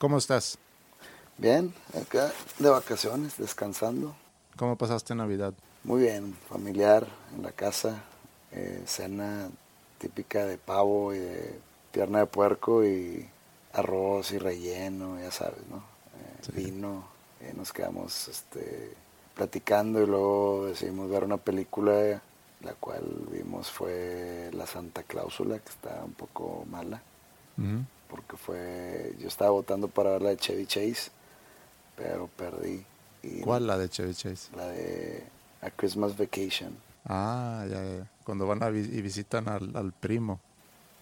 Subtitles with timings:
[0.00, 0.56] ¿Cómo estás?
[1.36, 4.16] Bien, acá de vacaciones, descansando.
[4.56, 5.52] ¿Cómo pasaste Navidad?
[5.84, 8.02] Muy bien, familiar, en la casa.
[8.52, 9.48] eh, cena
[9.98, 11.60] típica de pavo y de
[11.92, 13.28] pierna de puerco y
[13.74, 15.76] arroz y relleno, ya sabes, ¿no?
[15.76, 16.52] Eh, Sí.
[16.52, 17.04] Vino,
[17.40, 18.94] eh, nos quedamos este,
[19.36, 22.20] platicando y luego decidimos ver una película,
[22.62, 27.02] la cual vimos fue La Santa Cláusula, que está un poco mala,
[27.58, 27.84] Ujú.
[28.10, 31.10] Porque fue, yo estaba votando para ver la de Chevy Chase,
[31.96, 32.84] pero perdí.
[33.22, 34.48] Y ¿Cuál la de Chevy Chase?
[34.56, 35.22] La de
[35.62, 36.76] A Christmas Vacation.
[37.04, 38.06] Ah, ya, ya.
[38.24, 40.40] Cuando van a vi- y visitan al, al primo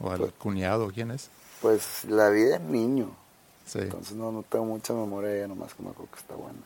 [0.01, 1.31] o al Pues- cuñado, ¿quién es?
[1.63, 3.11] Pues la vi de niño,
[3.67, 3.81] Sí.
[3.81, 6.59] entonces no, no tengo mucha memoria nomás que me acuerdo que está buena.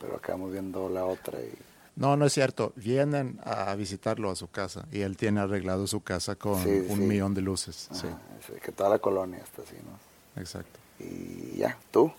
[0.00, 1.52] Pero acabamos viendo la otra y
[1.96, 2.72] No, no es cierto.
[2.76, 6.98] Vienen a visitarlo a su casa y él tiene arreglado su casa con Sí, un
[6.98, 7.04] sí.
[7.04, 7.88] millón de luces.
[7.92, 10.40] Sí, ajá, que toda la colonia está así, ¿no?
[10.40, 10.78] exacto.
[10.98, 12.12] Y ya, tú.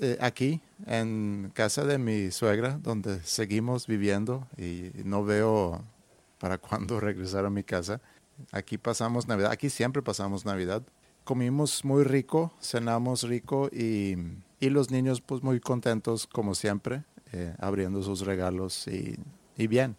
[0.00, 5.82] Eh, aquí, en casa de mi suegra, donde seguimos viviendo y no veo
[6.38, 8.00] para cuándo regresar a mi casa.
[8.50, 10.82] Aquí pasamos Navidad, aquí siempre pasamos Navidad.
[11.24, 14.16] Comimos muy rico, cenamos rico y,
[14.58, 19.16] y los niños pues muy contentos como siempre, eh, abriendo sus regalos y,
[19.56, 19.96] y bien.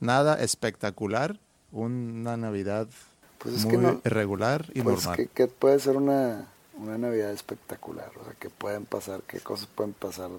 [0.00, 1.40] Nada espectacular,
[1.72, 2.88] una Navidad
[3.38, 5.16] Pues es muy no, regular y pues normal.
[5.16, 6.48] que, que puede ser una,
[6.78, 10.30] una Navidad espectacular, o sea, que pueden pasar, qué cosas pueden pasar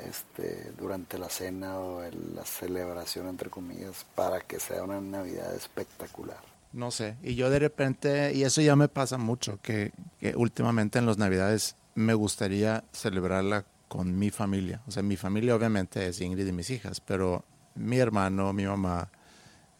[0.00, 5.54] este, durante la cena o el- la celebración, entre comillas, para que sea una Navidad
[5.54, 6.40] espectacular.
[6.72, 10.98] No sé, y yo de repente, y eso ya me pasa mucho, que, que últimamente
[10.98, 14.82] en las Navidades me gustaría celebrarla con mi familia.
[14.86, 17.44] O sea, mi familia obviamente es Ingrid y mis hijas, pero
[17.74, 19.10] mi hermano, mi mamá,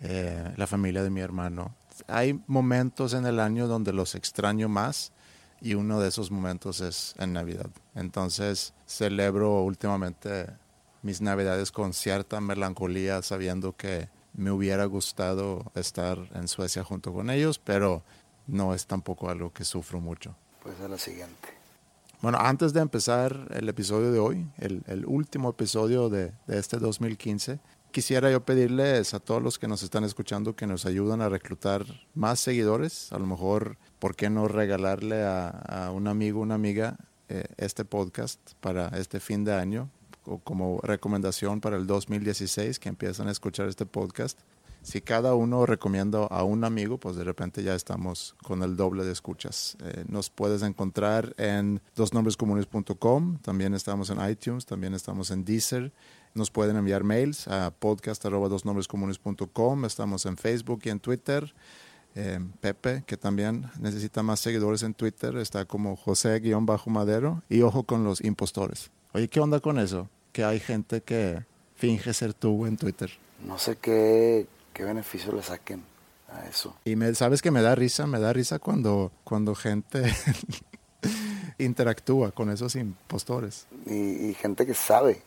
[0.01, 1.75] eh, la familia de mi hermano.
[2.07, 5.13] Hay momentos en el año donde los extraño más
[5.61, 7.71] y uno de esos momentos es en Navidad.
[7.95, 10.47] Entonces celebro últimamente
[11.03, 17.31] mis Navidades con cierta melancolía sabiendo que me hubiera gustado estar en Suecia junto con
[17.31, 18.05] ellos, pero
[18.47, 20.37] no es tampoco algo que sufro mucho.
[20.63, 21.58] Pues a la siguiente.
[22.21, 27.61] Bueno, antes de empezar el episodio de hoy, el, último episodio de, este 2015,
[27.93, 31.85] quisiera yo pedirles a todos los que nos están escuchando que nos ayuden a reclutar
[32.15, 33.13] más seguidores.
[33.13, 36.97] A lo mejor, ¿por qué no regalarle a, a un amigo, una amiga,
[37.29, 39.89] eh, este podcast para este fin de año?
[40.29, 44.39] o como recomendación para el 2016 que empiezan a escuchar este podcast.
[44.83, 49.05] Si cada uno recomienda a un amigo, pues de repente ya estamos con el doble
[49.05, 49.77] de escuchas.
[49.85, 55.93] Eh, nos puedes encontrar en dosnombrescomunes.com, también estamos en iTunes, también estamos en Deezer.
[56.35, 61.55] Nos pueden enviar mails a podcast.dosnombrescomunes.com, estamos en Facebook y en Twitter.
[62.15, 67.43] Eh, Pepe, que también necesita más seguidores en Twitter, está como José-Madero.
[67.49, 68.91] Y ojo con los impostores.
[69.13, 70.09] Oye, ¿qué onda con eso?
[70.33, 71.45] Que hay gente que
[71.77, 73.11] finge ser tú en Twitter.
[73.47, 74.47] No sé qué,
[74.79, 75.83] qué beneficio le saquen
[76.33, 76.77] a eso.
[76.85, 80.05] Y me, sabes que me da risa, me da risa cuando, cuando gente
[81.59, 83.67] interactúa con esos impostores.
[83.87, 85.21] Y, y gente que sabe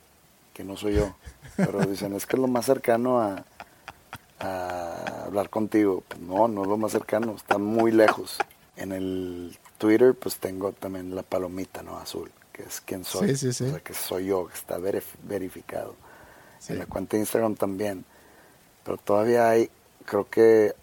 [0.53, 1.15] que no soy yo.
[1.57, 3.43] Pero dicen, es que es lo más cercano a,
[4.39, 6.03] a hablar contigo.
[6.07, 8.37] Pues no, no es lo más cercano, está muy lejos.
[8.77, 11.97] En el Twitter pues tengo también la palomita, ¿no?
[11.97, 13.29] Azul, que es quien soy.
[13.29, 13.63] Sí, sí, sí.
[13.65, 15.95] O sea, que soy yo, que está verif- verificado.
[16.69, 18.05] En la cuenta de Instagram también.
[18.83, 19.69] Pero todavía hay,
[20.05, 20.73] creo que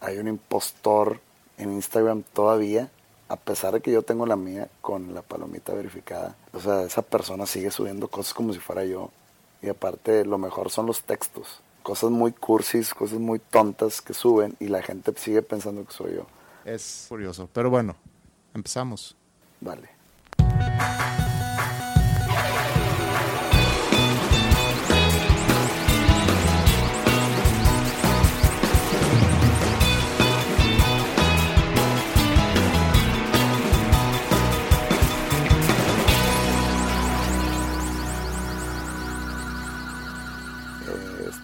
[0.00, 1.20] hay un impostor
[1.58, 2.90] en Instagram todavía,
[3.28, 6.36] a pesar de que yo tengo la mía con la palomita verificada.
[6.52, 9.10] O sea, esa persona sigue subiendo cosas como si fuera yo.
[9.62, 11.60] Y aparte, lo mejor son los textos.
[11.82, 16.14] Cosas muy cursis, cosas muy tontas que suben y la gente sigue pensando que soy
[16.14, 16.26] yo.
[16.64, 17.48] Es curioso.
[17.52, 17.96] Pero bueno,
[18.54, 19.16] Empezamos.
[19.60, 19.88] Vale.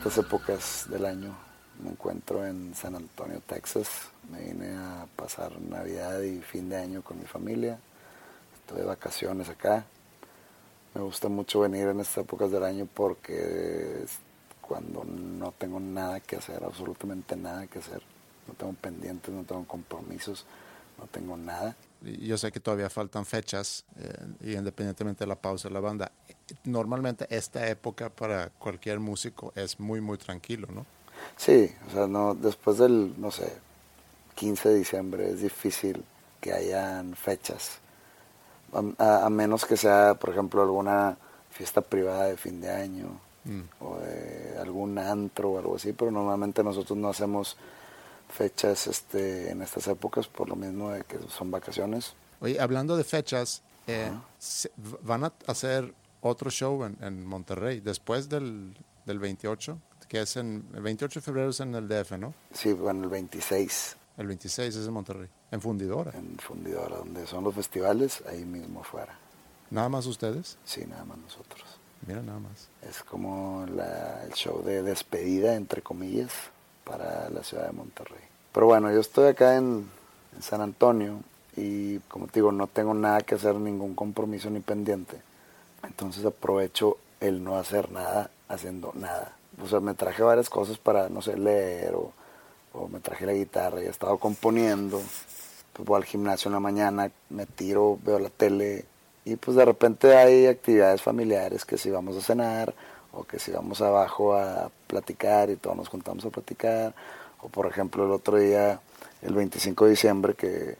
[0.07, 1.35] Estas épocas del año
[1.83, 3.89] me encuentro en San Antonio, Texas.
[4.31, 7.77] Me vine a pasar Navidad y fin de año con mi familia.
[8.55, 9.85] Estoy de vacaciones acá.
[10.95, 14.19] Me gusta mucho venir en estas épocas del año porque es
[14.61, 18.01] cuando no tengo nada que hacer, absolutamente nada que hacer.
[18.47, 20.47] No tengo pendientes, no tengo compromisos,
[20.99, 21.75] no tengo nada.
[22.03, 26.13] Yo sé que todavía faltan fechas, eh, y independientemente de la pausa de la banda.
[26.65, 30.87] Normalmente esta época para cualquier músico es muy, muy tranquilo, ¿no?
[31.37, 33.53] Sí, o sea, no, después del, no sé,
[34.35, 36.05] 15 de diciembre es difícil
[36.41, 37.79] que hayan fechas.
[38.73, 41.17] A, a- a menos que sea, por ejemplo, alguna
[41.51, 43.63] fiesta privada de fin de año Mm.
[43.81, 47.57] o de algún antro o algo así, pero normalmente nosotros no hacemos
[48.29, 52.15] fechas este, en estas épocas por lo mismo de que son vacaciones.
[52.41, 54.11] Oye, hablando de fechas, eh,
[55.03, 59.79] van a hacer otro show en, en Monterrey después del, del 28,
[60.09, 62.35] que es en el 28 de febrero es en el DF, ¿no?
[62.53, 66.13] Sí, bueno, el 26 El 26 es en Monterrey, en Fundidora.
[66.15, 69.17] en Fundidora, donde son los festivales, ahí mismo afuera.
[69.71, 70.59] Nada más ustedes.
[70.65, 71.65] Sí, nada más nosotros.
[72.07, 72.69] Mira, nada más.
[72.83, 76.31] Es como la- el show de despedida, entre comillas,
[76.87, 78.23] para la ciudad de Monterrey.
[78.53, 79.89] Pero bueno, yo estoy acá en,
[80.35, 81.21] en San Antonio
[81.57, 85.21] y como te digo, no tengo nada que hacer, ningún compromiso ni pendiente.
[85.83, 89.33] Entonces aprovecho el no hacer nada haciendo nada.
[89.63, 92.13] O sea, me traje varias cosas para, no sé, leer o,
[92.73, 95.03] o me traje la guitarra y he estado componiendo.
[95.73, 98.85] Pues voy al gimnasio en la mañana, me tiro, veo la tele
[99.27, 102.73] y pues de repente hay actividades familiares que si vamos a cenar
[103.17, 106.95] o que si vamos abajo a platicar y todos nos juntamos a platicar.
[107.41, 108.81] O por ejemplo el otro día,
[109.23, 110.77] el 25 de diciembre, que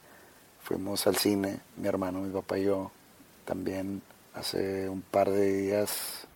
[0.63, 2.91] fuimos al cine, mi hermano, mi papá y yo,
[3.45, 4.03] también
[4.35, 6.27] hace un par de días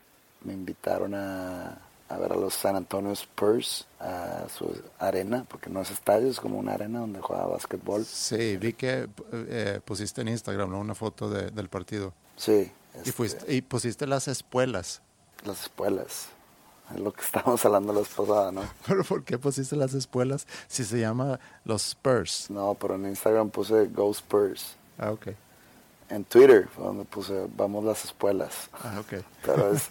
[0.45, 5.81] me invitaron a, a ver a los San Antonio Spurs a su arena, porque no
[5.83, 8.05] es estadio, es como una arena donde juega básquetbol.
[8.07, 10.81] Sí, vi que eh, pusiste en Instagram ¿no?
[10.81, 12.15] una foto de- del partido.
[12.37, 12.71] Sí.
[12.95, 15.03] Y, este, fuiste, y pusiste las espuelas.
[15.45, 16.29] Las espuelas.
[16.95, 18.63] Es lo que estábamos hablando la vez pasada, ¿no?
[18.87, 22.51] ¿Pero por qué pusiste las espuelas si se llama los Spurs?
[22.51, 24.77] No, pero en Instagram puse Go Spurs.
[24.99, 25.29] Ah, ok.
[26.11, 28.69] En Twitter fue donde puse Vamos las espuelas.
[28.73, 29.23] Ah, ok.
[29.45, 29.89] Pero es,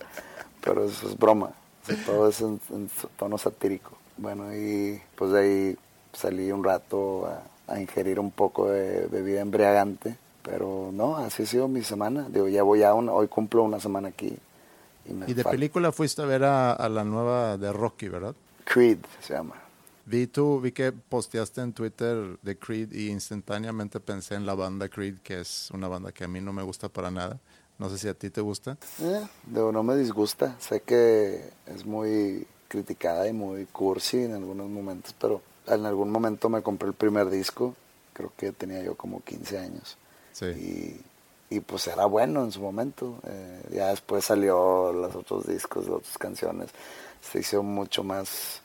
[0.61, 1.53] pero eso es broma.
[1.83, 3.97] O sea, todo es en, en tono satírico.
[4.17, 5.77] Bueno, y pues de ahí
[6.11, 10.17] salí un rato a, a ingerir un poco de bebida embriagante.
[10.43, 12.27] Pero no, así ha sido mi semana.
[12.29, 14.37] Digo, ya voy a una, hoy cumplo una semana aquí.
[15.27, 18.35] Y, de película fuiste a ver a, a la nueva de Rocky, ¿verdad?
[18.65, 19.55] Creed se llama.
[20.05, 24.89] Vi tú, vi que posteaste en Twitter de Creed y instantáneamente pensé en la banda
[24.89, 27.39] Creed, que es una banda que a mí no me gusta para nada.
[27.77, 28.75] No sé si a ti te gusta.
[29.01, 30.55] Eh, no me disgusta.
[30.59, 36.49] Sé que es muy criticada y muy cursi en algunos momentos, pero en algún momento
[36.49, 37.75] me compré el primer disco.
[38.13, 39.97] Creo que tenía yo como 15 años.
[40.33, 40.45] Sí.
[40.45, 41.01] Y,
[41.49, 43.19] y pues era bueno en su momento.
[43.27, 46.69] Eh, ya después salió los otros discos, las otras canciones.
[47.21, 48.61] Se hizo mucho más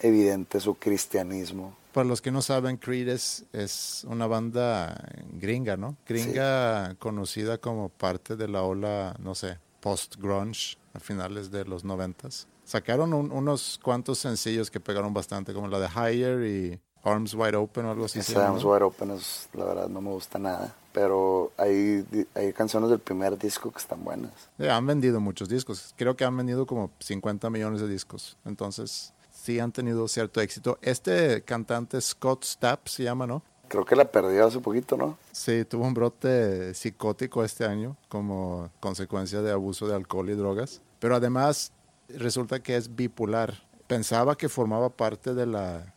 [0.00, 1.76] evidente su cristianismo.
[1.92, 5.96] Para los que no saben, Creed es, es una banda gringa, ¿no?
[6.08, 12.48] Gringa conocida como parte de la ola, no sé, post-grunge a finales de los noventas.
[12.64, 17.56] Sacaron un- unos cuantos sencillos que pegaron bastante, como la de Higher y Arms Wide
[17.56, 18.22] Open o algo así.
[18.22, 18.72] se Esa llama, Arms ¿no?
[18.72, 20.74] Wide Open es, la verdad no me gusta nada.
[20.92, 24.30] Pero hay, hay canciones del primer disco que están buenas.
[24.58, 25.92] Eh, han vendido muchos discos.
[25.96, 28.36] Creo que han vendido como 50 millones de discos.
[28.44, 30.78] Entonces, sí han tenido cierto éxito.
[30.82, 33.42] Este cantante Scott Stapp se llama, ¿no?
[33.68, 35.18] Creo que la perdió hace poquito, ¿no?
[35.32, 40.80] Sí, tuvo un brote psicótico este año como consecuencia de abuso de alcohol y drogas.
[41.00, 41.72] Pero además
[42.08, 43.64] resulta que es bipolar.
[43.86, 45.93] Pensaba que formaba parte de la,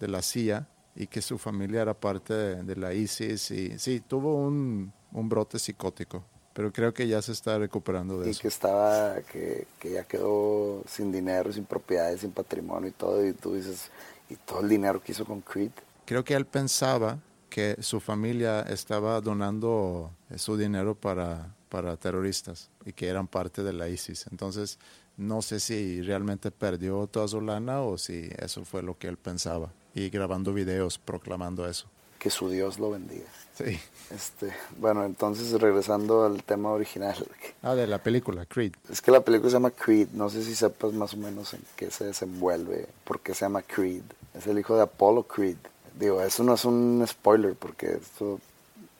[0.00, 3.50] de la CIA y que su familia era parte de, de la ISIS.
[3.50, 6.24] Y sí, tuvo un, un brote psicótico.
[6.52, 8.40] Pero creo que ya se está recuperando de Y eso.
[8.40, 13.26] que estaba, que, que ya quedó sin dinero, sin propiedades, sin patrimonio y todo.
[13.26, 13.90] Y tú dices,
[14.30, 15.72] ¿y todo el dinero que hizo con Creed?
[16.06, 17.18] Creo que él pensaba
[17.50, 23.62] que su familia estaba donando eh, su dinero para, para terroristas y que eran parte
[23.62, 24.26] de la ISIS.
[24.30, 24.78] Entonces,
[25.18, 29.18] no sé si realmente perdió toda su lana o si eso fue lo que él
[29.18, 29.72] pensaba.
[29.96, 31.86] Y grabando videos proclamando eso.
[32.20, 33.26] que su Dios lo bendiga.
[33.56, 33.78] Sí.
[34.14, 37.16] Este, bueno, entonces regresando al tema original.
[37.62, 38.74] Ah, de la película, Creed.
[38.90, 41.60] Es que la película se llama Creed, no sé si sepas más o menos en
[41.74, 44.02] qué se desenvuelve, por qué se llama Creed.
[44.34, 45.56] Es el hijo de Apollo Creed.
[45.98, 48.38] Digo, eso no es un spoiler porque esto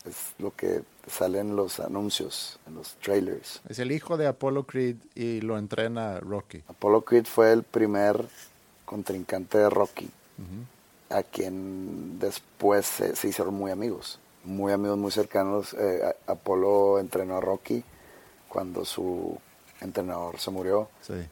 [0.04, 3.60] es lo que sale en los anuncios, en los trailers.
[3.68, 6.62] Es el hijo de Apollo Creed y lo entrena Rocky.
[6.66, 8.24] Apollo Creed fue el primer
[8.84, 10.08] contrincante de Rocky,
[11.10, 14.18] a quien después se, se hicieron muy amigos.
[14.44, 15.74] Muy amigos, muy cercanos.
[15.74, 17.82] Eh, Apolo entrenó a Rocky
[18.48, 19.38] cuando su
[19.80, 20.88] entrenador se murió.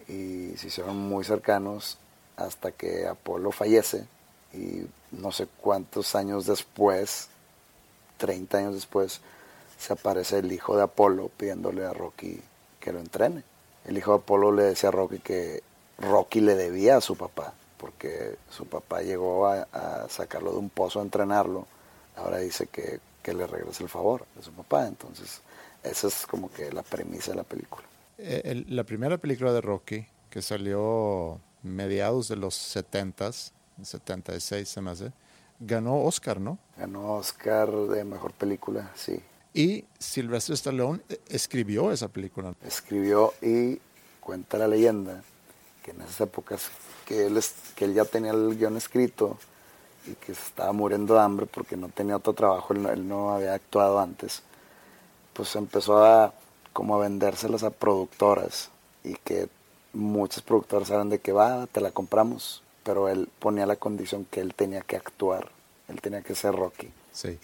[0.08, 1.98] Y se hicieron muy cercanos
[2.36, 4.06] hasta que Apolo fallece.
[4.52, 7.28] Y no sé cuántos años después,
[8.18, 9.20] 30 años después,
[9.78, 12.40] se aparece el hijo de Apolo pidiéndole a Rocky
[12.80, 13.42] que lo entrene.
[13.84, 15.62] El hijo de Apolo le decía a Rocky que
[15.98, 17.54] Rocky le debía a su papá,
[17.84, 21.66] porque su papá llegó a, a sacarlo de un pozo a entrenarlo
[22.16, 23.00] ahora dice que,
[23.32, 24.86] le regrese el favor de su papá.
[24.86, 25.40] Entonces,
[25.82, 27.84] esa es como que la premisa de la película.
[28.18, 34.90] Eh, la primera película de Rocky, que salió mediados de los 70s, 76 se me
[34.90, 35.12] hace,
[35.58, 36.58] ganó Oscar, ¿no?
[36.76, 39.20] Ganó Oscar de mejor película, sí.
[39.54, 42.54] Y Sylvester Stallone eh, escribió esa película.
[42.64, 43.80] Escribió y
[44.20, 45.22] cuenta la leyenda
[45.82, 46.70] que en esas épocas
[47.06, 47.40] que él,
[47.76, 49.38] que él ya tenía el guion escrito,
[50.06, 53.54] y que se estaba muriendo de hambre porque no tenía otro trabajo, él no, había
[53.54, 54.42] actuado antes,
[55.32, 56.32] pues empezó a
[56.72, 58.70] como a vendérselas a productoras
[59.04, 59.48] y que
[59.92, 64.40] muchas productoras saben de que va, te la compramos, pero él ponía la condición que
[64.40, 65.50] él tenía que actuar,
[65.88, 66.90] él tenía que ser Rocky.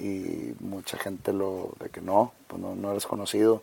[0.01, 3.63] Y mucha gente lo, de que no, pues no, no eres conocido,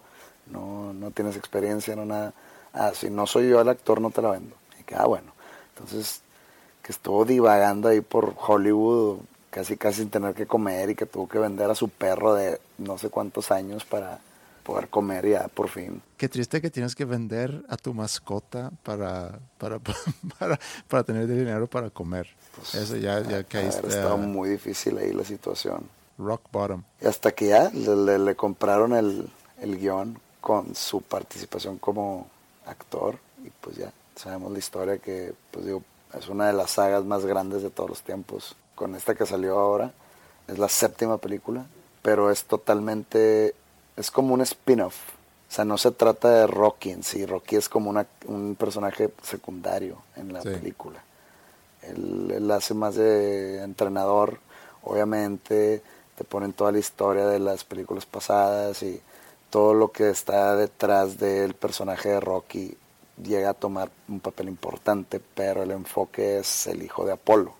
[0.50, 2.34] no, no tienes experiencia, no nada.
[2.72, 4.56] Ah, si no soy yo el actor, no te la vendo.
[4.80, 5.37] Y que, ah, bueno.
[5.78, 6.22] Entonces
[6.82, 9.20] que estuvo divagando ahí por Hollywood
[9.50, 12.60] casi casi sin tener que comer y que tuvo que vender a su perro de
[12.78, 14.20] no sé cuántos años para
[14.64, 16.02] poder comer ya por fin.
[16.18, 19.80] Qué triste que tienes que vender a tu mascota para, para,
[20.88, 22.28] para, tener dinero para comer.
[22.56, 23.88] Pues, Eso ya, ya caíste.
[23.88, 25.90] Estaba muy difícil ahí la situación.
[26.18, 26.84] Rock bottom.
[27.02, 29.30] Y hasta que ya le, le, compraron el,
[29.62, 32.28] el guion con su participación como
[32.66, 35.84] actor y pues ya sabemos la historia que pues digo
[36.18, 38.56] es una de las sagas más grandes de todos los tiempos.
[38.76, 39.92] Con esta que salió ahora,
[40.48, 41.66] es la séptima película,
[42.02, 43.54] pero es totalmente,
[43.96, 44.96] es como un spin-off.
[45.50, 47.26] O sea, no se trata de Rocky en sí.
[47.26, 51.02] Rocky es como una, un personaje secundario en la película.
[51.82, 54.40] Él, él, hace más de entrenador,
[54.84, 55.82] obviamente
[56.18, 59.02] te ponen toda la historia de las películas pasadas y
[59.50, 62.78] todo lo que está detrás del personaje de Rocky
[63.24, 67.54] llega a tomar un papel importante, pero el enfoque es el hijo de Apolo,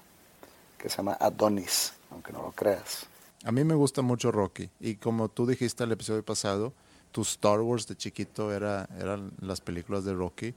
[0.78, 3.08] que se llama Adonis, aunque no lo creas.
[3.44, 6.74] A mí me gusta mucho Rocky y como tú dijiste el episodio pasado,
[7.12, 10.54] tu Star Wars de chiquito era, eran las películas de Rocky.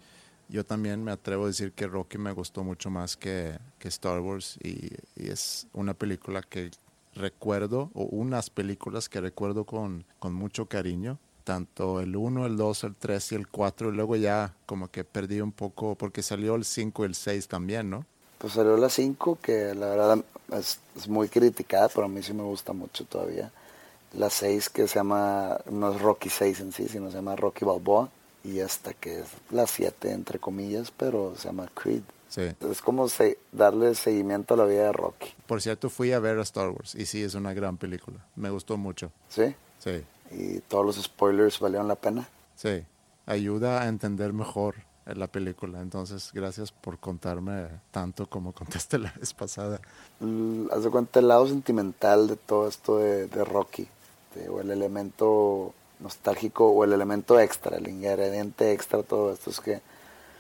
[0.49, 4.21] Yo también me atrevo a decir que Rocky me gustó mucho más que, que Star
[4.21, 6.71] Wars y, y, es una película que
[7.15, 11.19] recuerdo, o unas películas que recuerdo con, con mucho cariño
[11.51, 15.03] tanto el 1, el 2, el 3 y el 4, y luego ya como que
[15.03, 18.07] perdí un poco, porque salió el 5 y el 6 también, ¿no?
[18.39, 20.25] Pues salió la 5, que la verdad
[20.57, 20.79] es,
[21.09, 23.51] muy criticada, pero a mí sí me gusta mucho todavía.
[24.13, 27.65] La 6, que se llama, no es Rocky 6 en sí, sino se llama Rocky
[27.65, 28.09] Balboa,
[28.45, 32.03] y esta que es la 7, entre comillas, pero se llama Creed.
[32.29, 32.43] Sí.
[32.71, 35.35] Es como se, darle seguimiento a la vida de Rocky.
[35.49, 38.25] Por cierto, fui a ver a Star Wars, y sí, es una gran película.
[38.37, 39.11] Me gustó mucho.
[39.29, 39.53] ¿Sí?
[39.81, 42.29] Sí y todos los spoilers valieron la pena.
[42.57, 42.85] Sí,
[43.27, 45.81] ayuda a entender mejor la película.
[45.81, 49.81] Entonces, gracias por contarme tanto como contaste la vez pasada.
[50.21, 53.89] Mm, haz de cuenta el lado sentimental de todo esto de, Rocky,
[54.49, 59.83] o el elemento nostálgico o el elemento extra, el ingrediente extra, todo esto es que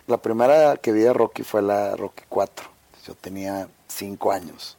[0.06, 2.68] la primera que vi de Rocky fue la Rocky 4.
[3.06, 4.76] Yo tenía 5 años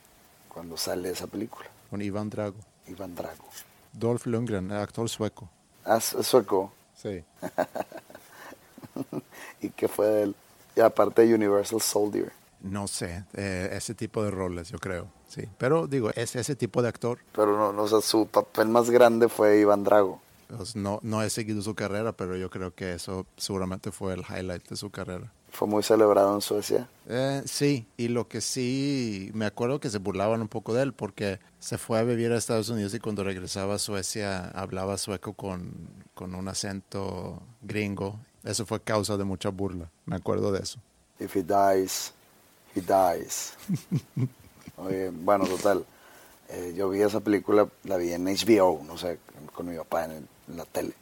[0.50, 1.68] cuando sale esa película.
[1.90, 2.58] Con Iván Drago.
[2.88, 3.46] Iván Drago.
[3.94, 5.50] Dolph Lundgren, actor sueco.
[5.86, 6.72] Ah, sueco.
[6.96, 7.24] Sí.
[9.62, 10.36] ¿Y qué fue de él?
[10.76, 12.32] Y aparte de Universal Soldier.
[12.62, 15.48] No sé, eh, ese tipo de roles, yo creo, sí.
[15.58, 17.18] Pero digo, es ese tipo de actor.
[17.34, 20.22] Pero no, no o sea, su papel más grande fue Iván Drago.
[20.56, 24.22] Pues no, no he seguido su carrera, pero yo creo que eso seguramente fue el
[24.22, 25.32] highlight de su carrera.
[25.52, 26.88] ¿Fue muy celebrado en Suecia?
[27.08, 30.94] Eh, sí, y lo que sí, me acuerdo que se burlaban un poco de él
[30.94, 35.34] porque se fue a vivir a Estados Unidos y cuando regresaba a Suecia hablaba sueco
[35.34, 35.74] con,
[36.14, 38.18] con un acento gringo.
[38.44, 40.80] Eso fue causa de mucha burla, me acuerdo de eso.
[41.20, 42.14] If he dies,
[42.74, 43.54] he dies.
[44.78, 45.86] Oye, bueno, total.
[46.50, 49.20] Eh, yo vi esa película, la vi en HBO, no sé,
[49.54, 50.94] con mi papá en, en la tele.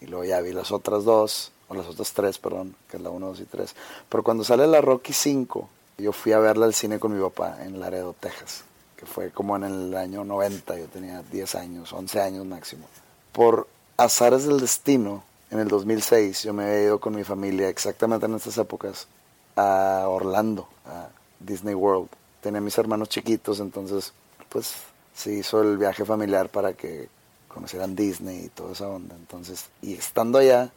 [0.00, 3.10] Y luego ya vi las otras dos, o las otras tres, perdón, que es la
[3.10, 3.74] 1, 2 y 3.
[4.08, 7.58] Pero cuando sale la Rocky 5, yo fui a verla al cine con mi papá
[7.64, 8.64] en Laredo, Texas,
[8.96, 12.86] que fue como en el año 90, yo tenía 10 años, 11 años máximo.
[13.32, 18.26] Por azares del destino, en el 2006 yo me había ido con mi familia exactamente
[18.26, 19.08] en estas épocas
[19.56, 21.08] a Orlando, a
[21.40, 22.08] Disney World.
[22.40, 24.12] Tenía mis hermanos chiquitos, entonces
[24.48, 24.74] pues
[25.14, 27.08] se hizo el viaje familiar para que
[27.48, 29.16] conocieran Disney y toda esa onda.
[29.16, 30.70] Entonces, y estando allá,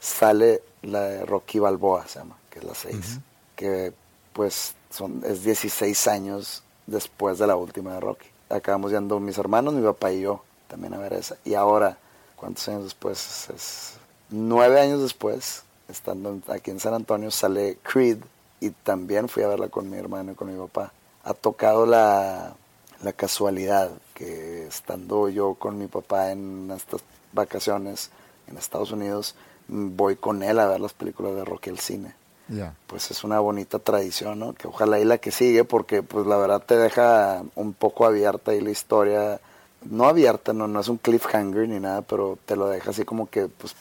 [0.00, 3.18] sale la de Rocky Balboa, se llama, que es la 6,
[3.54, 3.92] que
[4.32, 8.26] pues son, es 16 años después de la última de Rocky.
[8.48, 11.36] Acabamos yendo mis hermanos, mi papá y yo también a ver esa.
[11.44, 11.98] Y ahora,
[12.36, 13.48] ¿cuántos años después?
[13.54, 13.94] Es,
[14.30, 18.18] nueve años después, estando aquí en San Antonio, sale Creed
[18.60, 20.92] y también fui a verla con mi hermano y con mi papá.
[21.24, 22.54] Ha tocado la,
[23.02, 27.02] la casualidad que estando yo con mi papá en estas
[27.32, 28.10] vacaciones
[28.48, 29.34] en Estados Unidos,
[29.70, 32.14] voy con él a ver las películas de Rocky al cine.
[32.48, 32.74] Ya.
[32.88, 34.54] Pues es una bonita tradición, ¿no?
[34.54, 38.50] Que ojalá y la que sigue, porque pues la verdad te deja un poco abierta
[38.50, 39.40] ahí la historia.
[39.82, 43.30] No abierta, no, no es un cliffhanger ni nada, pero te lo deja así como
[43.30, 43.74] que pues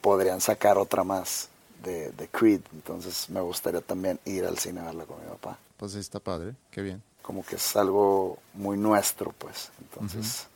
[0.00, 1.48] podrían sacar otra más
[1.84, 2.60] de, de Creed.
[2.72, 5.56] Entonces me gustaría también ir al cine a verla con mi papá.
[5.76, 7.02] Pues sí, está padre, qué bien.
[7.22, 9.70] Como que es algo muy nuestro, pues.
[9.80, 10.48] Entonces...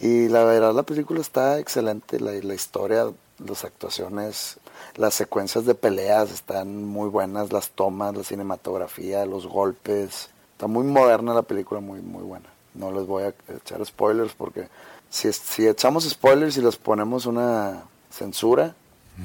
[0.00, 3.06] Y la verdad la película está excelente, la, la historia,
[3.38, 4.58] las actuaciones,
[4.96, 10.30] las secuencias de peleas están muy buenas, las tomas, la cinematografía, los golpes.
[10.52, 12.46] Está muy moderna la película, muy, muy buena.
[12.74, 14.68] No les voy a echar spoilers porque
[15.10, 18.74] si, si echamos spoilers y les ponemos una censura,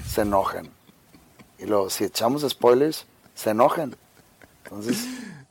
[0.07, 0.69] se enojan.
[1.57, 3.95] Y luego, si echamos spoilers, se enojan.
[4.63, 4.97] Entonces,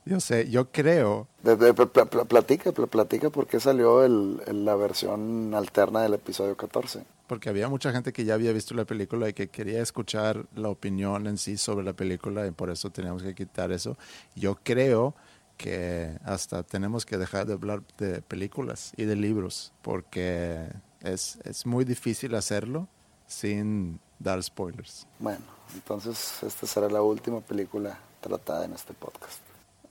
[0.05, 4.41] Yo sé, yo creo, de- de- pl- pl- platica, pl- platica por qué salió el,
[4.47, 7.03] el- la versión alterna del episodio 14.
[7.29, 10.67] Porque había mucha gente que ya había visto la película y que quería escuchar la
[10.69, 13.97] opinión en sí sobre la película y por eso teníamos que quitar eso.
[14.35, 15.13] Yo creo
[15.55, 20.69] que hasta tenemos que dejar de hablar de películas y de libros porque
[21.01, 22.87] es, es muy difícil hacerlo
[23.27, 25.05] sin dar spoilers.
[25.19, 29.39] Bueno, entonces esta será la última película tratada en este podcast,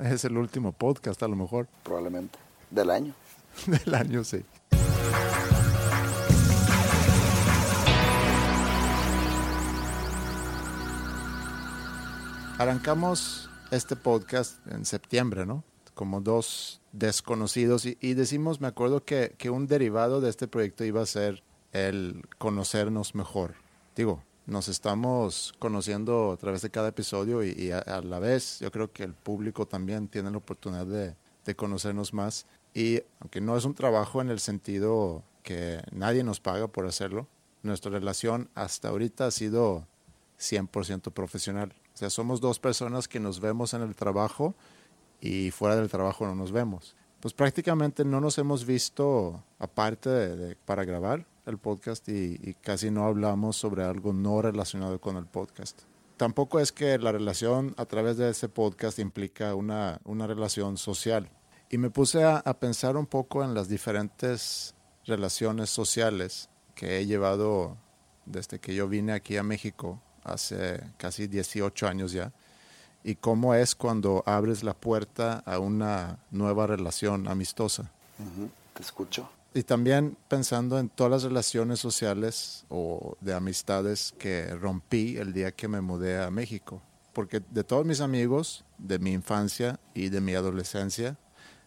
[0.01, 2.37] Es el último podcast a lo mejor probablemente,
[2.69, 3.15] del año.
[3.67, 4.45] del año, sí.
[12.59, 15.63] Arrancamos este podcast en septiembre, ¿no?
[15.95, 21.01] Como dos desconocidos y, decimos, me acuerdo que, que un derivado de este proyecto iba
[21.01, 23.55] a ser el conocernos mejor.
[23.95, 28.59] Digo, nos estamos conociendo a través de cada episodio y, y a, a la vez
[28.59, 32.45] yo creo que el público también tiene la oportunidad de, de conocernos más.
[32.75, 37.29] Y aunque no es un trabajo en el sentido que nadie nos paga por hacerlo,
[37.63, 39.87] nuestra relación hasta ahorita ha sido
[40.41, 41.73] 100% profesional.
[41.99, 44.55] O sea, somos dos personas que nos vemos en el trabajo
[45.21, 46.95] y fuera del trabajo no nos vemos.
[47.19, 52.55] Pues prácticamente no nos hemos visto aparte de, de- para grabar el podcast y, y
[52.55, 55.81] casi no hablamos sobre algo no relacionado con el podcast.
[56.17, 61.29] Tampoco es que la relación a través de ese podcast implica una, una relación social.
[61.69, 67.07] Y me puse a, a pensar un poco en las diferentes relaciones sociales que he
[67.07, 67.77] llevado
[68.25, 70.01] desde que yo vine aquí a México
[70.33, 72.33] hace casi 18 años ya
[73.05, 77.91] y cómo es cuando abres la puerta a una nueva relación amistosa.
[78.75, 79.31] Te escucho.
[79.55, 85.53] Y también pensando en todas las relaciones sociales o de amistades que rompí el día
[85.53, 86.83] que me mudé a México.
[87.13, 91.17] Porque de todos mis amigos de mi infancia y de mi adolescencia,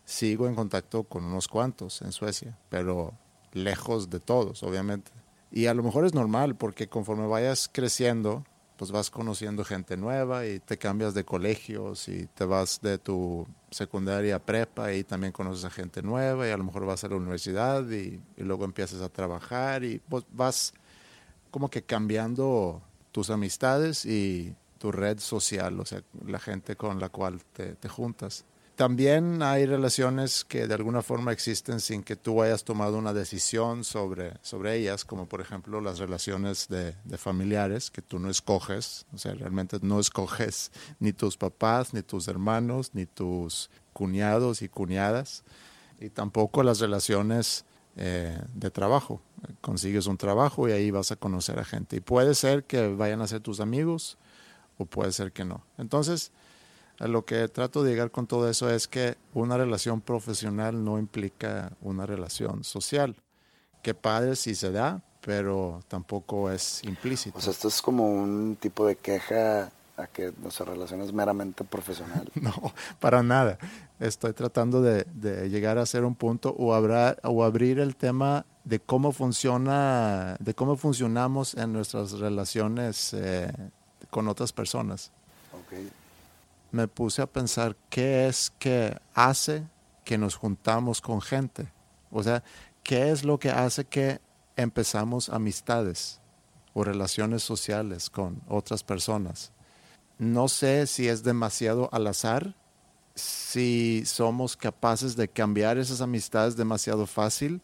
[0.05, 3.13] sigo en contacto con unos cuantos en Suecia, pero
[3.51, 5.11] lejos de todos, obviamente.
[5.51, 8.45] Y a lo mejor es normal porque conforme vayas creciendo,
[8.81, 13.45] pues vas conociendo gente nueva y te cambias de colegios y te vas de tu
[13.69, 17.15] secundaria prepa y también conoces a gente nueva y a lo mejor vas a la
[17.17, 20.73] universidad y, y luego empiezas a trabajar y pues vas
[21.51, 27.09] como que cambiando tus amistades y tu red social, o sea, la gente con la
[27.09, 28.45] cual te, te juntas.
[28.81, 33.83] También hay relaciones que de alguna forma existen sin que tú hayas tomado una decisión
[33.83, 39.19] sobre, sobre ellas, como por ejemplo las relaciones de, familiares que tú no escoges, o
[39.19, 45.43] sea, realmente no escoges ni tus papás, ni tus hermanos, ni tus cuñados y cuñadas,
[45.99, 47.65] y tampoco las relaciones
[47.97, 49.21] eh, de trabajo.
[49.61, 51.97] Consigues un trabajo y ahí vas a conocer a gente.
[51.97, 54.17] Y puede ser que vayan a ser tus amigos
[54.79, 55.63] o puede ser que no.
[55.77, 56.31] Entonces,
[57.01, 60.99] A lo que trato de llegar con todo eso es que una relación profesional no
[60.99, 63.15] implica una relación social.
[63.81, 67.39] Que padre si se da, pero tampoco es implícito.
[67.39, 71.63] O sea, esto es como un tipo de queja a que nuestra relación es meramente
[71.63, 72.29] profesional.
[72.39, 72.53] No,
[72.99, 73.57] para nada.
[73.99, 78.45] Estoy tratando de, de llegar a hacer un punto o, habrá, o abrir el tema
[78.63, 83.51] de cómo funciona, de cómo funcionamos en nuestras relaciones eh,
[84.11, 85.11] con otras personas.
[85.65, 85.89] Okay.
[86.71, 89.67] Me puse a pensar qué es que hace
[90.03, 91.71] que nos juntamos con gente.
[92.11, 92.43] O sea,
[92.83, 94.19] qué es lo que hace que
[94.55, 96.21] empezamos amistades
[96.73, 99.51] o relaciones sociales con otras personas.
[100.17, 102.55] No sé si es demasiado al azar,
[103.15, 107.61] si somos capaces de cambiar esas amistades demasiado fácil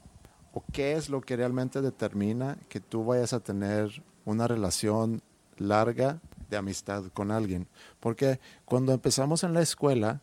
[0.54, 5.22] o qué es lo que realmente determina que tú vayas a tener una relación
[5.58, 7.68] larga de amistad con alguien.
[8.00, 10.22] Porque cuando empezamos en la escuela,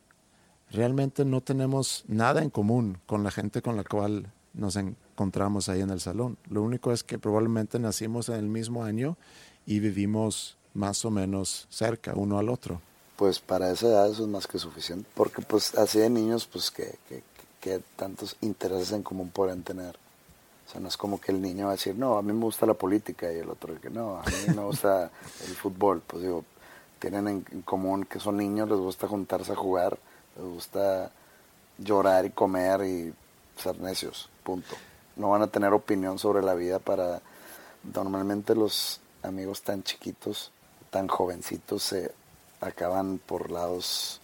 [0.71, 5.81] realmente no tenemos nada en común con la gente con la cual nos encontramos ahí
[5.81, 6.39] en el salón.
[6.49, 9.17] Lo único es que probablemente nacimos en el mismo año
[9.67, 12.81] y vivimos más o menos cerca uno al otro.
[13.17, 16.71] Pues para esa edad eso es más que suficiente, porque pues así de niños pues
[16.71, 17.23] que, que,
[17.61, 19.97] que tantos intereses en común pueden tener.
[20.67, 22.45] O sea, no es como que el niño va a decir, no, a mí me
[22.45, 25.11] gusta la política y el otro que no, a mí me gusta
[25.47, 26.03] el fútbol.
[26.07, 26.45] Pues digo,
[26.99, 29.99] tienen en, común que son niños, les gusta juntarse a jugar,
[30.37, 31.11] les gusta
[31.79, 33.15] llorar y comer y
[33.61, 34.75] ser necios, punto.
[35.17, 37.21] No van a tener opinión sobre la vida para...
[37.93, 40.51] Normalmente los amigos tan chiquitos
[40.95, 42.13] tan jovencitos se
[42.61, 44.21] acaban por lados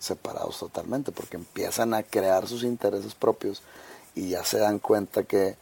[0.00, 3.62] separados totalmente, porque empiezan a crear sus intereses propios
[4.16, 5.54] y ya se dan cuenta que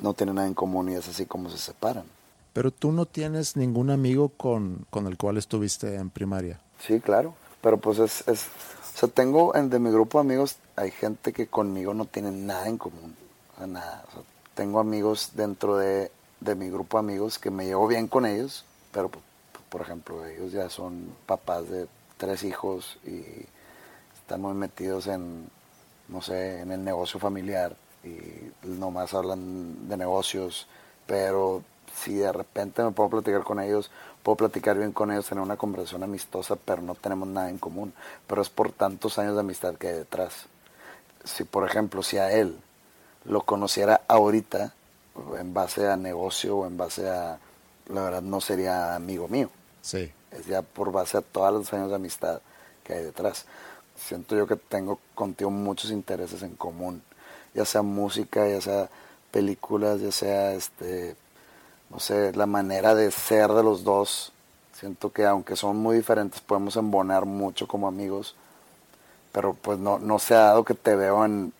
[0.00, 2.04] no tienen nada en común y es así como se separan.
[2.52, 6.60] Pero tú no tienes ningún amigo con, con el cual estuviste en primaria.
[6.80, 8.46] Sí, claro, pero pues es, es
[8.94, 12.32] o sea, tengo en, de mi grupo de amigos, hay gente que conmigo no tiene
[12.32, 13.14] nada en común,
[13.54, 14.04] o sea, nada.
[14.08, 14.22] O sea,
[14.54, 18.64] tengo amigos dentro de, de mi grupo de amigos que me llevo bien con ellos,
[18.92, 19.24] pero pues,
[19.68, 23.22] por ejemplo, ellos ya son papás de tres hijos y
[24.20, 25.46] están muy metidos en,
[26.08, 30.66] no sé, en el negocio familiar y nomás hablan de negocios,
[31.06, 31.62] pero
[31.94, 33.90] si de repente me puedo platicar con ellos,
[34.22, 37.92] puedo platicar bien con ellos, tener una conversación amistosa, pero no tenemos nada en común,
[38.26, 40.46] pero es por tantos años de amistad que hay detrás.
[41.24, 42.58] Si, por ejemplo, si a él
[43.24, 44.74] lo conociera ahorita,
[45.38, 47.38] en base a negocio o en base a,
[47.88, 49.50] la verdad, no sería amigo mío.
[49.82, 50.12] Sí.
[50.30, 52.40] Es ya por base a todos los años de amistad
[52.84, 53.46] que hay detrás.
[53.96, 57.02] Siento yo que tengo contigo muchos intereses en común,
[57.54, 58.88] ya sea música, ya sea
[59.30, 61.16] películas, ya sea este
[61.90, 64.32] no sé, la manera de ser de los dos.
[64.72, 68.36] Siento que aunque son muy diferentes podemos embonar mucho como amigos,
[69.32, 71.52] pero pues no, no se ha dado que te veo en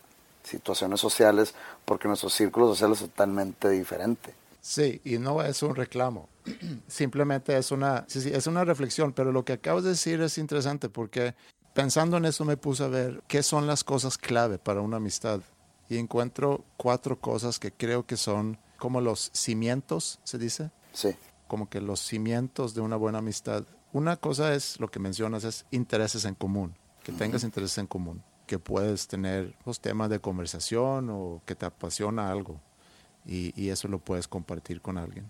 [0.43, 4.33] situaciones sociales porque nuestros círculos sociales son totalmente diferentes.
[4.61, 6.29] Sí, y no es un reclamo,
[6.87, 10.37] simplemente es una, sí, sí, es una reflexión, pero lo que acabas de decir es
[10.37, 11.33] interesante porque
[11.73, 15.41] pensando en eso me puse a ver qué son las cosas clave para una amistad
[15.89, 20.71] y encuentro cuatro cosas que creo que son como los cimientos, se dice.
[20.93, 21.15] Sí.
[21.47, 23.65] Como que los cimientos de una buena amistad.
[23.91, 28.23] Una cosa es lo que mencionas, es intereses en común, que tengas intereses en común,
[28.45, 32.61] que puedes tener los temas de conversación o que te apasiona algo
[33.25, 35.25] y, y, eso lo puedes compartir con alguien.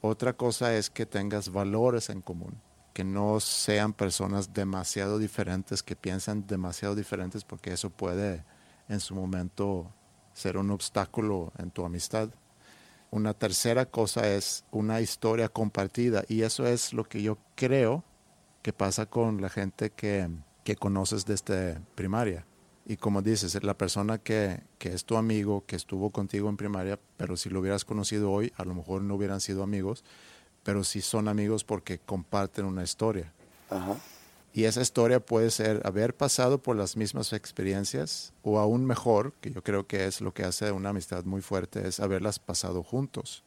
[0.00, 2.60] Otra cosa es que tengas valores en común,
[2.92, 8.44] que no sean personas demasiado diferentes, que piensan demasiado diferentes, porque eso puede
[8.88, 9.92] en su momento
[10.32, 12.30] ser un obstáculo en tu amistad.
[13.10, 18.04] Una tercera cosa es una historia compartida y eso es lo que yo creo
[18.62, 20.30] que pasa con la gente que,
[20.64, 22.46] que conoces desde primaria
[22.84, 26.98] y como dices, la persona que, que, es tu amigo, que estuvo contigo en primaria,
[27.16, 30.04] pero si lo hubieras conocido hoy, a lo mejor no hubieran sido amigos,
[30.64, 33.32] pero sí son amigos porque comparten una historia.
[33.70, 33.96] Ajá.
[34.54, 39.50] Y esa historia puede ser haber pasado por las mismas experiencias o aún mejor, que
[39.50, 43.44] yo creo que es lo que hace una amistad muy fuerte, es haberlas pasado juntos.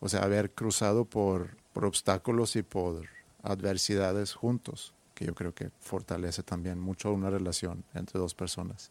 [0.00, 3.06] O sea, haber cruzado por, por obstáculos y por
[3.42, 8.90] adversidades juntos que yo creo que fortalece también mucho una relación entre dos personas.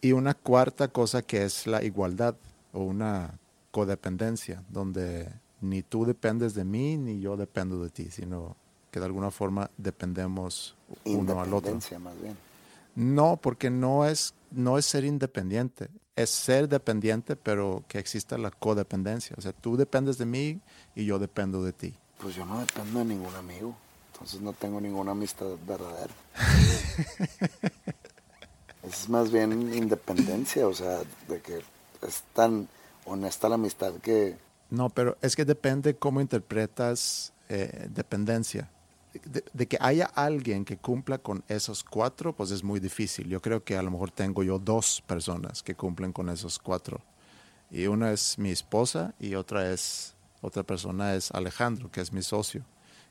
[0.00, 2.34] Y una cuarta cosa que es la igualdad
[2.72, 3.38] o una
[3.70, 8.56] codependencia, donde ni tú dependes de mí ni yo dependo de ti, sino
[8.92, 11.74] que de alguna forma dependemos uno al otro.
[11.98, 12.36] más bien.
[12.94, 18.50] No, porque no es, no es ser independiente, es ser dependiente, pero que exista la
[18.50, 19.34] codependencia.
[19.38, 20.60] O sea, tú dependes de mí
[20.94, 21.94] y yo dependo de ti.
[22.20, 23.74] Pues yo no dependo de ningún amigo.
[24.12, 26.12] Entonces no tengo ninguna amistad verdadera.
[28.82, 31.62] es más bien independencia, o sea, de que
[32.06, 32.68] es tan
[33.06, 34.36] honesta la amistad que...
[34.68, 38.68] No, pero es que depende cómo interpretas eh, dependencia.
[39.52, 43.28] De, que haya alguien que cumpla con esos cuatro, pues es muy difícil.
[43.28, 47.00] Yo creo que a lo mejor tengo yo dos personas que cumplen con esos cuatro.
[47.70, 52.22] Y una es mi esposa y otra es otra persona es Alejandro, que es mi
[52.22, 52.64] socio.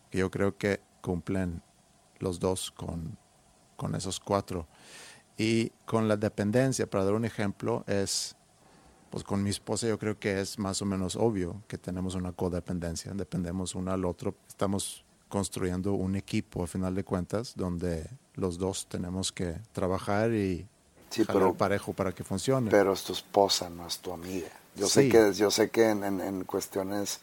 [0.10, 1.62] Que yo creo que cumplen
[2.20, 3.18] los dos con,
[3.78, 4.68] con esos cuatro.
[5.38, 8.36] Y con la dependencia, para dar un ejemplo, es
[9.12, 12.32] pues con mi esposa yo creo que es más o menos obvio que tenemos una
[12.32, 18.60] codependencia, dependemos uno al otro, estamos construyendo un equipo a final de cuentas donde los
[18.60, 20.68] dos tenemos que trabajar y
[21.10, 22.70] sí, pero, parejo para que funcione.
[22.70, 24.50] Pero es tu esposa, no es tu amiga.
[24.76, 27.20] Yo sé que yo sé que en, en, cuestiones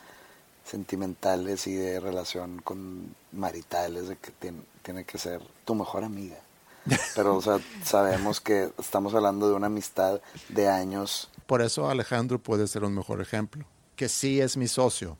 [0.64, 6.36] sentimentales y de relación con maritales de que tiene, tiene que ser tu mejor amiga.
[7.14, 12.38] Pero o sea, sabemos que estamos hablando de una amistad de años por eso Alejandro
[12.38, 13.64] puede ser un mejor ejemplo,
[13.96, 15.16] que sí es mi socio.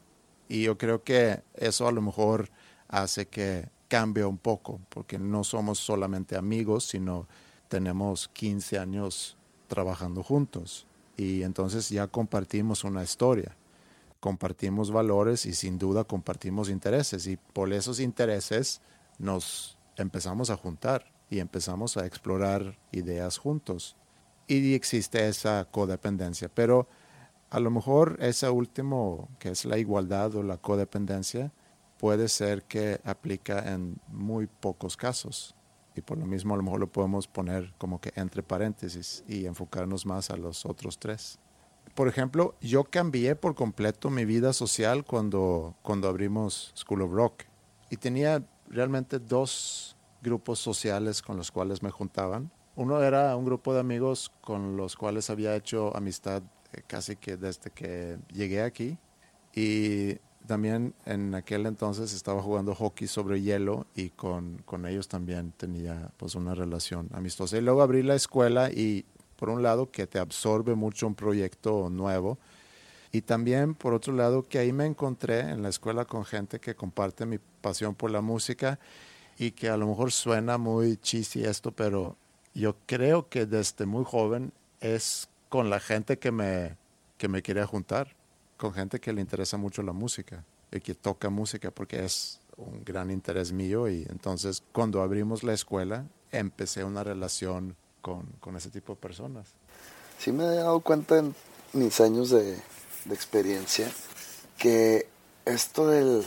[0.47, 2.51] Y yo creo que eso a lo mejor
[2.89, 7.27] hace que cambie un poco, porque no somos solamente amigos, sino
[7.69, 10.87] tenemos 15 años trabajando juntos.
[11.17, 13.57] Y entonces ya compartimos una historia,
[14.21, 17.27] compartimos valores y sin duda compartimos intereses.
[17.27, 18.81] Y por esos intereses
[19.19, 23.97] nos empezamos a juntar y empezamos a explorar ideas juntos
[24.49, 26.49] y existe esa codependencia.
[26.49, 26.89] Pero
[27.51, 31.53] a lo mejor esa último, que es la igualdad o la codependencia,
[31.99, 35.55] puede ser que aplica en muy pocos casos.
[35.95, 39.47] Y por lo mismo a lo mejor lo podemos poner como que entre paréntesis y
[39.47, 41.41] enfocarnos más a los otros tres.
[41.95, 47.43] Por ejemplo, yo cambié por completo mi vida social cuando, cuando abrimos School of Rock.
[47.91, 52.53] Y tenía realmente dos grupos sociales con los cuales me juntaban.
[52.77, 57.37] Uno era un grupo de amigos con los cuales había hecho amistad eh, casi que
[57.37, 58.97] desde que llegué aquí.
[59.53, 65.53] Y también en aquel entonces estaba jugando hockey sobre hielo y con, con, ellos también
[65.57, 67.57] tenía pues una relación amistosa.
[67.57, 69.05] Y luego abrí la escuela y
[69.37, 72.39] por un lado que te absorbe mucho un proyecto nuevo
[73.13, 76.75] y también por otro lado que ahí me encontré en la escuela con gente que
[76.75, 78.79] comparte mi pasión por la música
[79.39, 82.17] y que a lo mejor suena muy cheesy esto, pero
[82.55, 86.77] yo creo que desde muy joven es con la gente que me,
[87.17, 88.15] que me quería juntar,
[88.59, 92.85] con gente que le interesa mucho la música y que toca música porque es un
[92.85, 98.69] gran interés mío y entonces cuando abrimos la escuela empecé una relación con, con ese
[98.69, 99.49] tipo de personas.
[100.19, 101.35] Sí me he dado cuenta en
[101.73, 102.59] mis años de,
[103.05, 103.91] de experiencia
[104.59, 105.09] que
[105.45, 106.25] esto del,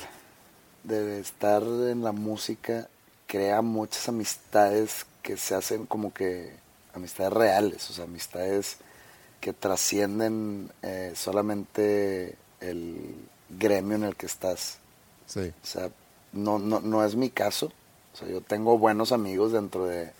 [0.83, 2.87] de estar en la música
[3.27, 6.55] crea muchas amistades que se hacen como que
[6.93, 8.77] amistades reales, o sea, amistades
[9.41, 13.15] que trascienden eh, solamente el
[13.49, 14.77] gremio en el que estás.
[15.25, 15.51] Sí.
[15.61, 15.89] O sea,
[16.31, 17.71] no, no, no es mi caso.
[18.13, 20.11] O sea, yo tengo buenos amigos dentro de,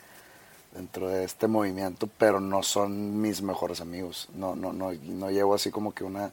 [0.74, 4.28] dentro de este movimiento, pero no son mis mejores amigos.
[4.34, 6.32] No, no, no, no llevo así como que una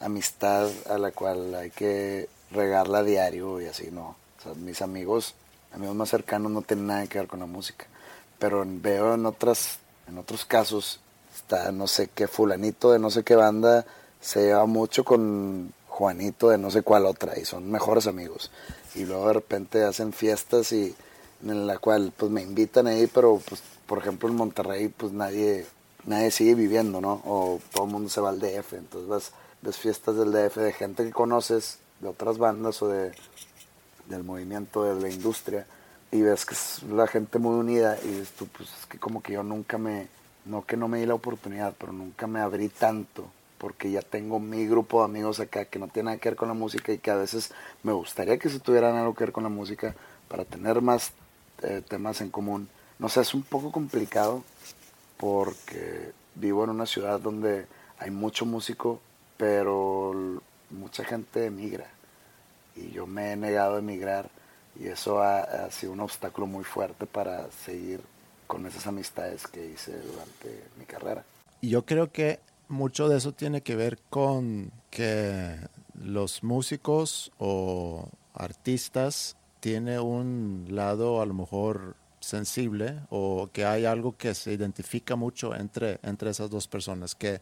[0.00, 4.16] amistad a la cual hay que regarla a diario y así, no.
[4.38, 5.34] O sea, mis amigos,
[5.72, 7.86] amigos más cercanos no tienen nada que ver con la música
[8.38, 11.00] pero veo en otras en otros casos
[11.72, 13.86] no sé qué fulanito de no sé qué banda
[14.20, 18.50] se lleva mucho con Juanito de no sé cuál otra y son mejores amigos.
[18.94, 20.94] Y luego de repente hacen fiestas y
[21.42, 25.66] en la cual pues me invitan ahí pero pues por ejemplo en Monterrey pues nadie
[26.04, 29.76] nadie sigue viviendo no o todo el mundo se va al DF entonces vas ves
[29.76, 33.12] fiestas del DF de gente que conoces de otras bandas o de
[34.08, 35.66] del movimiento de la industria
[36.12, 39.22] y ves que es la gente muy unida y dices tú, pues es que como
[39.22, 40.08] que yo nunca me,
[40.46, 44.38] no que no me di la oportunidad, pero nunca me abrí tanto porque ya tengo
[44.38, 46.98] mi grupo de amigos acá que no tiene nada que ver con la música y
[46.98, 49.94] que a veces me gustaría que se tuvieran algo que ver con la música
[50.28, 51.12] para tener más
[51.62, 52.68] eh, temas en común.
[52.98, 54.44] No sé, es un poco complicado
[55.16, 57.66] porque vivo en una ciudad donde
[57.98, 59.00] hay mucho músico,
[59.36, 61.86] pero mucha gente emigra
[62.74, 64.28] y yo me he negado a emigrar
[64.78, 68.00] y eso ha, sido un obstáculo muy fuerte para seguir
[68.46, 71.24] con esas amistades que hice durante mi carrera.
[71.60, 75.56] Y yo creo que mucho de eso tiene que ver con que
[75.94, 84.16] los músicos o artistas tienen un lado a lo mejor sensible o que hay algo
[84.16, 87.40] que se identifica mucho entre, entre esas dos personas, que,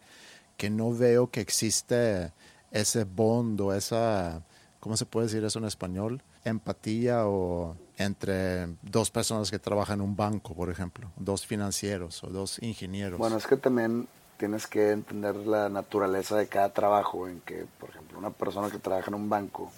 [0.56, 2.32] que no veo que existe
[2.70, 4.42] ese bond esa
[4.84, 6.20] ¿cómo se puede decir eso en español?
[6.44, 12.26] Empatía o entre dos personas que trabajan en un banco, por ejemplo, dos financieros o
[12.26, 13.18] dos ingenieros.
[13.18, 17.88] Bueno, es que también tienes que entender la naturaleza de cada trabajo, en que, por
[17.88, 19.72] ejemplo, una persona que trabaja en un banco,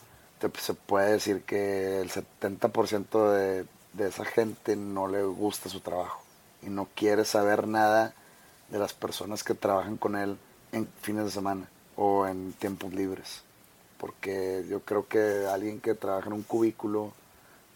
[0.58, 6.20] se puede decir que el 70% de, de esa gente no le gusta su trabajo
[6.62, 8.12] y no quiere saber nada
[8.70, 10.36] de las personas que trabajan con él
[10.72, 13.45] en fines de semana o en tiempos libres.
[13.98, 17.12] Porque yo creo que alguien que trabaja en un cubículo,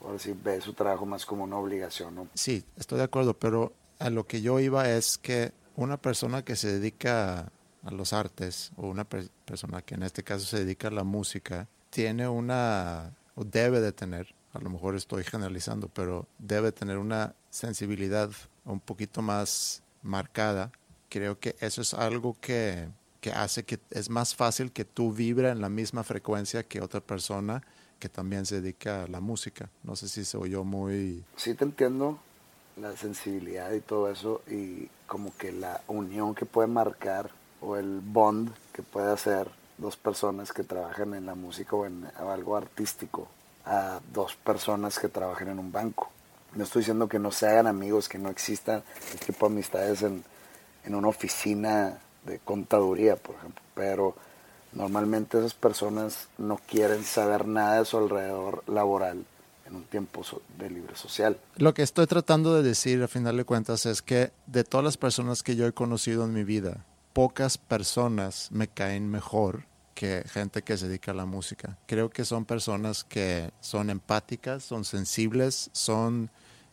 [0.05, 2.15] ahora sí ve su trabajo más como una obligación.
[2.15, 2.29] ¿no?
[2.35, 6.57] Sí, estoy de acuerdo, pero a lo que yo iba es que una persona que
[6.57, 7.51] se dedica
[7.83, 11.67] a los artes o una persona que en este caso se dedica a la música
[11.89, 17.35] tiene una o debe de tener a lo mejor estoy generalizando pero debe tener una
[17.49, 18.31] sensibilidad
[18.67, 20.71] un poquito más marcada
[21.11, 22.89] creo que eso es algo que,
[23.21, 27.01] que hace que es más fácil que tú vibra en la misma frecuencia que otra
[27.01, 27.63] persona
[27.99, 29.69] que también se dedica a la música.
[29.85, 31.23] No sé si se oyó muy...
[31.37, 32.19] Sí, te entiendo
[32.77, 37.31] la sensibilidad y todo eso y como que la unión que puede marcar
[37.61, 42.07] o el bond que puede hacer dos personas que trabajan en la música o en
[42.19, 43.29] algo artístico
[43.67, 46.11] a dos personas que trabajan en un banco.
[46.55, 50.03] No estoy diciendo que no se hagan amigos, que no existan este tipo de amistades
[50.03, 50.25] en,
[50.85, 54.15] en una oficina de contaduría, por ejemplo, pero
[54.73, 59.25] normalmente esas personas no quieren saber nada de su alrededor laboral
[59.67, 60.23] en un tiempo
[60.59, 61.39] de libre social.
[61.57, 64.97] Lo que estoy tratando de decir, a final de cuentas, es que de todas las
[64.97, 70.63] personas que yo he conocido en mi vida, pocas personas me caen mejor que gente
[70.63, 71.77] que se dedica a la música.
[71.87, 76.31] Creo que son personas que son empáticas, son sensibles, son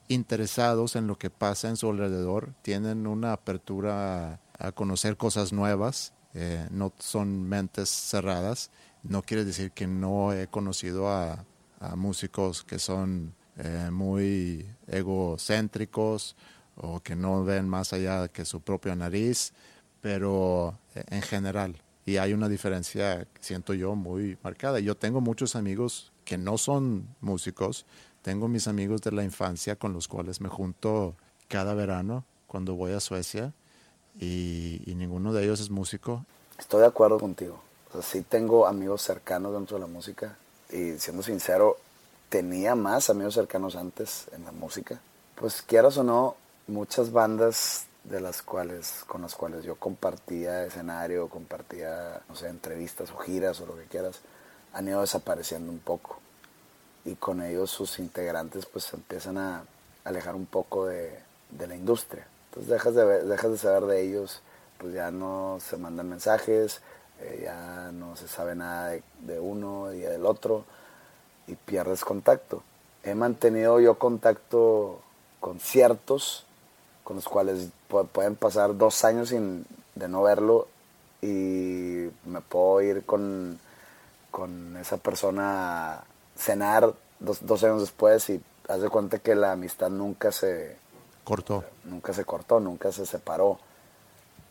[0.07, 6.13] interesados en lo que pasa en su alrededor, tienen una apertura a conocer cosas nuevas,
[6.33, 8.71] eh, no son mentes cerradas.
[9.03, 11.45] No quiere decir que no he conocido a
[11.79, 16.35] a músicos que son eh, muy egocéntricos
[16.75, 19.53] o que no ven más allá que su propia nariz,
[20.01, 21.81] pero eh, en general.
[22.05, 24.79] Y hay una diferencia, siento yo, muy marcada.
[24.79, 27.85] Yo tengo muchos amigos que no son músicos.
[28.21, 31.15] Tengo mis amigos de la infancia con los cuales me junto
[31.47, 33.53] cada verano cuando voy a Suecia
[34.19, 36.25] y, ninguno de ellos es músico.
[36.57, 37.61] Estoy de acuerdo contigo.
[37.93, 40.37] O sí tengo amigos cercanos dentro de la música
[40.69, 41.77] y siendo sincero,
[42.29, 44.99] tenía más amigos cercanos antes en la música.
[45.35, 46.35] Pues quieras o no,
[46.67, 53.11] muchas bandas de las cuales, con las cuales yo compartía escenario, compartía, no sé, entrevistas
[53.11, 54.21] o giras o lo que quieras,
[54.73, 56.19] han ido desapareciendo un poco.
[57.05, 59.63] Y con ellos sus integrantes pues empiezan a
[60.03, 61.19] alejar un poco de,
[61.51, 62.27] de la industria.
[62.57, 64.41] Entonces dejas de, dejas de saber de ellos,
[64.79, 66.81] pues ya no se mandan mensajes,
[67.19, 70.65] eh, ya no se sabe nada de, uno y del otro
[71.45, 72.63] y pierdes contacto.
[73.03, 75.01] He mantenido yo contacto
[75.39, 76.45] con ciertos
[77.03, 77.69] con los cuales
[78.11, 79.65] pueden pasar dos años sin,
[79.95, 80.67] de no verlo
[81.21, 83.59] y me puedo ir con,
[84.31, 86.03] con esa persona a
[86.35, 90.75] cenar dos, dos años después y haz de cuenta que la amistad nunca se
[91.27, 91.65] cortó.
[91.83, 93.59] Nunca se cortó, nunca se separó.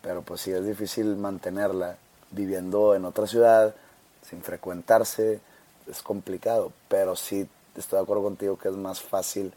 [0.03, 1.97] Pero pues sí es difícil mantenerla
[2.29, 3.73] viviendo en otra ciudad,
[4.21, 5.39] sin frecuentarse,
[5.87, 9.53] es complicado, pero sí estoy de acuerdo contigo que es más fácil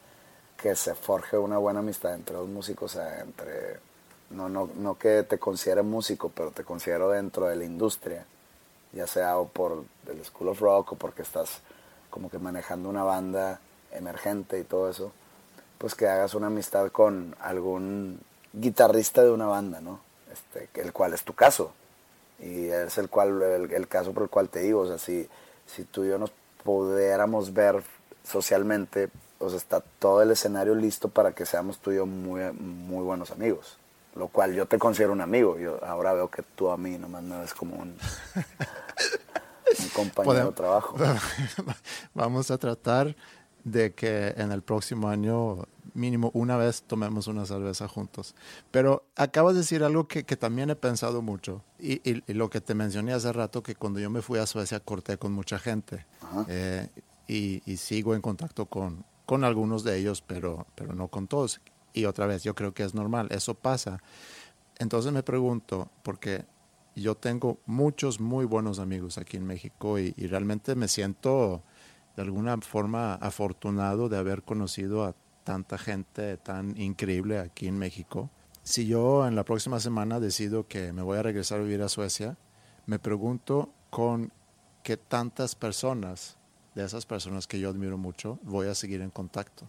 [0.57, 3.81] que se forje una buena amistad entre dos músicos, entre
[4.31, 8.25] no, no, no que te considere músico, pero te considero dentro de la industria,
[8.93, 11.61] ya sea o por el School of Rock o porque estás
[12.09, 13.61] como que manejando una banda
[13.93, 15.13] emergente y todo eso,
[15.81, 18.21] pues que hagas una amistad con algún
[18.53, 20.01] guitarrista de una banda, ¿no?
[20.31, 21.73] Este, el cual es tu caso.
[22.39, 25.27] Y es el, cual, el, caso por el cual te digo, o sea, si,
[25.67, 26.33] si tú y yo nos
[26.65, 27.83] pudiéramos ver
[28.23, 33.03] socialmente, pues está todo el escenario listo para que seamos tú y yo muy, muy
[33.03, 33.79] buenos amigos.
[34.17, 35.59] Lo cual yo te considero un amigo.
[35.59, 37.97] Yo ahora veo que tú a mí nomás me ves como un,
[39.79, 40.95] un compañero de trabajo.
[42.15, 43.17] Vamos a tratar
[43.65, 48.35] de que en el próximo año mínimo una vez tomemos una cerveza juntos.
[48.71, 52.61] Pero acabas de decir algo que, que también he pensado mucho y, y, lo que
[52.61, 56.07] te mencioné hace rato, que cuando yo me fui a Suecia corté con mucha gente
[56.49, 56.89] eh,
[57.27, 61.61] y, y, sigo en contacto con, con algunos de ellos, pero, pero no con todos.
[61.93, 64.01] Y otra vez, yo creo que es normal, eso pasa.
[64.79, 66.45] Entonces me pregunto, porque
[66.95, 71.63] yo tengo muchos muy buenos amigos aquí en México y, y realmente me siento
[72.17, 78.31] de alguna forma afortunado de haber conocido a tanta gente tan increíble aquí en México.
[78.63, 81.89] Si yo en la próxima semana decido que me voy a regresar a vivir a
[81.89, 82.37] Suecia,
[82.87, 84.33] me pregunto con
[84.83, 86.39] qué tantas personas
[86.75, 89.69] de esas personas que yo admiro mucho, voy a seguir en contacto.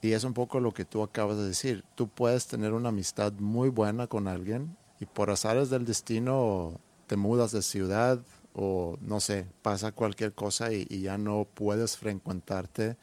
[0.00, 1.84] Y es un poco lo que tú acabas de decir.
[1.94, 7.16] Tú puedes tener una amistad muy buena con alguien y por azares del destino te
[7.16, 8.20] mudas de ciudad
[8.60, 12.96] o no sé, pasa cualquier cosa y, y ya no puedes frecuentarte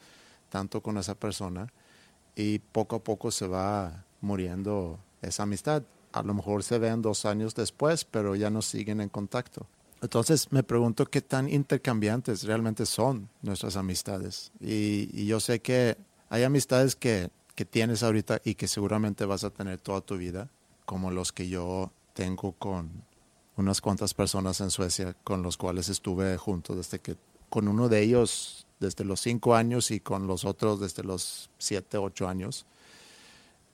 [0.50, 1.72] tanto con esa persona
[2.34, 5.82] y poco a poco se va muriendo esa amistad.
[6.12, 9.66] A lo mejor se ven dos años después, pero ya no siguen en contacto.
[10.02, 14.52] Entonces me pregunto qué tan intercambiantes realmente son nuestras amistades.
[14.60, 15.96] Y, yo sé que
[16.28, 20.50] hay amistades que, que, tienes ahorita y que seguramente vas a tener toda tu vida,
[20.84, 22.90] como los que yo tengo con
[23.56, 27.16] unas cuantas personas en Suecia con los cuales estuve junto desde que,
[27.48, 31.96] con uno de ellos desde los cinco años y con los otros desde los siete,
[31.98, 32.66] ocho años.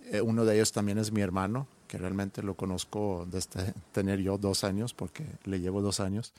[0.05, 4.39] Eh, uno de ellos también es mi hermano, que realmente lo conozco desde tener yo
[4.39, 6.33] dos años, porque le llevo dos años.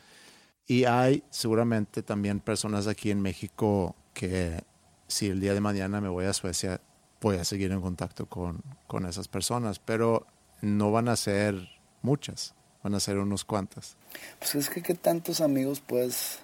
[0.65, 4.63] Y hay seguramente también personas aquí en México que
[5.07, 6.79] si el día de mañana me voy a Suecia,
[7.19, 10.25] voy a seguir en contacto con, con esas personas, pero
[10.61, 11.67] no van a ser
[12.01, 13.95] muchas, van a ser unos cuantas.
[14.39, 16.39] Pues es que qué tantos amigos puedes,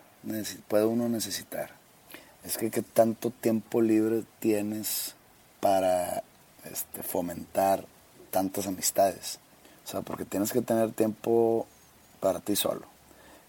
[0.67, 1.71] puede uno necesitar.
[2.43, 5.15] Es que qué tanto tiempo libre tienes
[5.59, 6.23] para
[6.63, 7.85] este, fomentar
[8.31, 9.39] tantas amistades.
[9.85, 11.67] O sea, porque tienes que tener tiempo
[12.19, 12.85] para ti solo,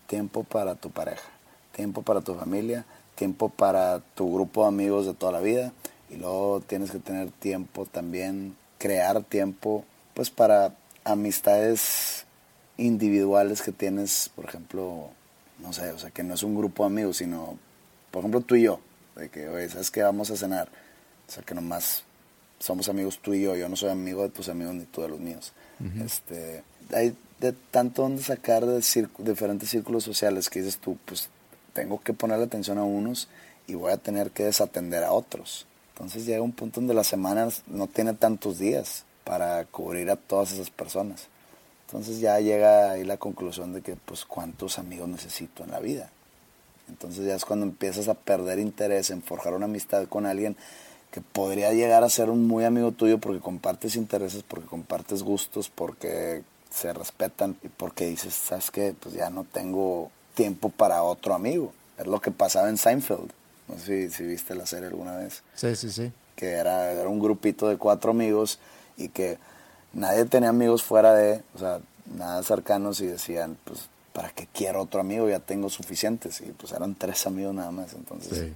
[0.07, 1.28] tiempo para tu pareja,
[1.72, 2.84] tiempo para tu familia,
[3.14, 5.72] tiempo para tu grupo de amigos de toda la vida
[6.09, 9.84] y luego tienes que tener tiempo también, crear tiempo,
[10.14, 10.74] pues para
[11.05, 12.24] amistades
[12.81, 15.11] individuales que tienes, por ejemplo,
[15.59, 17.59] no sé, o sea, que no es un grupo de amigos, sino,
[18.11, 18.81] por ejemplo, tú y yo,
[19.16, 20.68] de que, oye, ¿sabes que Vamos a cenar.
[21.28, 22.03] O sea, que nomás
[22.59, 25.09] somos amigos tú y yo, yo no soy amigo de tus amigos ni tú de
[25.09, 25.53] los míos.
[26.05, 26.62] este,
[26.93, 28.83] hay de tanto donde sacar de
[29.18, 31.28] diferentes círculos sociales que dices tú, pues
[31.72, 33.28] tengo que ponerle atención a unos
[33.66, 35.66] y voy a tener que desatender a otros.
[35.95, 40.53] Entonces llega un punto donde la semana no tiene tantos días para cubrir a todas
[40.53, 41.28] esas personas.
[41.91, 46.09] Entonces ya llega ahí la conclusión de que pues cuántos amigos necesito en la vida.
[46.88, 50.57] Entonces ya es cuando empiezas a perder interés en forjar una amistad con alguien
[51.11, 55.68] que podría llegar a ser un muy amigo tuyo porque compartes intereses, porque compartes gustos,
[55.68, 58.95] porque se respetan y porque dices, ¿sabes qué?
[58.99, 61.72] Pues ya no tengo tiempo para otro amigo.
[61.99, 63.32] Es lo que pasaba en Seinfeld.
[63.66, 65.43] No sé si, viste la serie alguna vez.
[65.57, 66.12] Sí, sí, sí.
[66.36, 68.61] Que era, era un grupito de cuatro amigos
[68.97, 69.38] y que
[69.93, 71.80] nadie tenía amigos fuera de, o sea,
[72.16, 75.28] nada cercanos y decían, pues, ¿para qué quiero otro amigo?
[75.28, 76.41] Ya tengo suficientes.
[76.41, 77.95] Y pues eran tres amigos nada más.
[77.95, 78.38] Entonces...
[78.38, 78.55] Sí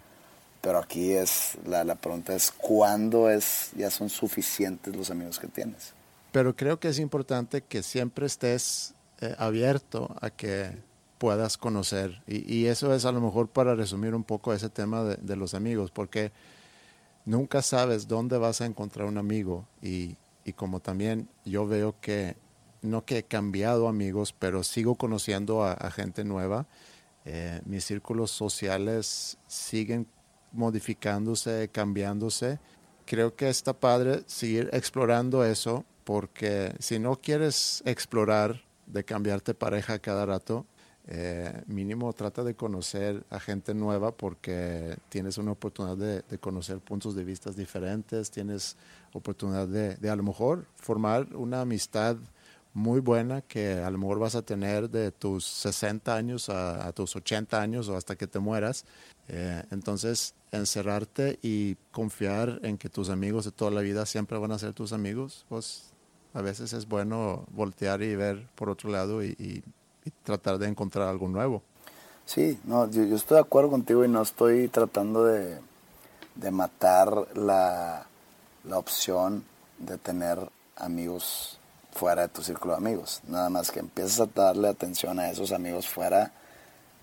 [0.64, 5.47] pero aquí es, la, la pregunta es, ¿cuándo es, ya son suficientes los amigos que
[5.47, 5.93] tienes?
[6.32, 10.70] Pero creo que es importante que siempre estés eh, abierto a que
[11.18, 12.22] puedas conocer.
[12.26, 15.37] Y, y, eso es a lo mejor para resumir un poco ese tema de, de,
[15.37, 16.32] los amigos, porque
[17.26, 19.66] nunca sabes dónde vas a encontrar un amigo.
[19.82, 22.37] Y, y, como también yo veo que,
[22.83, 26.67] no que he cambiado amigos, pero sigo conociendo a, a gente nueva.
[27.25, 30.07] Eh, mis círculos sociales siguen
[30.53, 32.59] modificándose, cambiándose.
[33.07, 39.99] Creo que está padre seguir explorando eso porque si no quieres explorar de cambiarte pareja
[39.99, 40.67] cada rato,
[41.07, 47.15] eh, mínimo trata de conocer a gente nueva porque tienes una oportunidad de, conocer puntos
[47.15, 48.77] de vista diferentes, tienes
[49.15, 52.17] oportunidad de, de, a lo mejor formar una amistad
[52.75, 57.15] muy buena que a lo mejor vas a tener de tus 60 años a, tus
[57.15, 58.85] 80 años o hasta que te mueras.
[59.29, 64.53] Eh, entonces, encerrarte y confiar en que tus amigos de toda la vida siempre van
[64.53, 65.85] a ser tus amigos, pues
[66.35, 69.62] a veces es bueno voltear y ver por otro lado y,
[70.23, 71.62] tratar de encontrar algo nuevo.
[72.27, 75.59] Sí, no, yo, estoy de acuerdo contigo y no estoy tratando de,
[76.35, 78.07] de matar la,
[78.65, 79.45] la opción
[79.79, 80.39] de tener
[80.77, 81.59] amigos
[81.93, 83.21] fuera de tu círculo de amigos.
[83.29, 86.33] Nada más que empiezas a darle atención a esos amigos fuera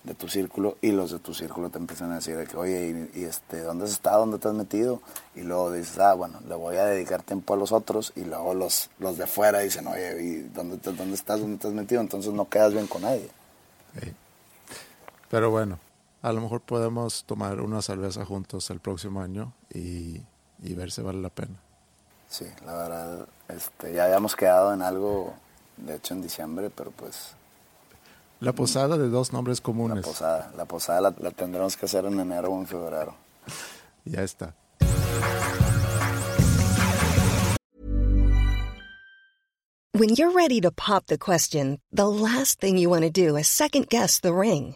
[0.04, 3.10] de tu círculo y los de tu círculo te empiezan a decir de que, oye,
[3.14, 4.22] y, este, ¿dónde has estado?
[4.22, 5.02] ¿Dónde te has metido?
[5.36, 8.54] Y luego dices, ah, bueno, le voy a dedicar tiempo a los otros y luego
[8.54, 11.40] los, los de fuera dicen, oye, ¿y dónde, dónde estás?
[11.40, 12.02] ¿Dónde te has metido?
[12.02, 13.30] Entonces no quedas bien con nadie.
[15.30, 15.80] Pero bueno,
[16.24, 20.22] a lo mejor podemos tomar una cerveza juntos el próximo año y,
[20.62, 21.56] y ver si vale la pena.
[22.30, 25.34] Sí, la verdad, este, ya habíamos quedado en algo,
[25.78, 27.34] de hecho en diciembre, pero pues
[28.40, 29.98] la posada de dos nombres comunes.
[29.98, 33.16] La posada, la posada la, la tendremos que hacer en enero o en febrero.
[34.06, 34.56] Ya está.
[39.94, 43.48] When you're ready to pop the question, the last thing you want to do is
[43.48, 44.76] second guess the ring.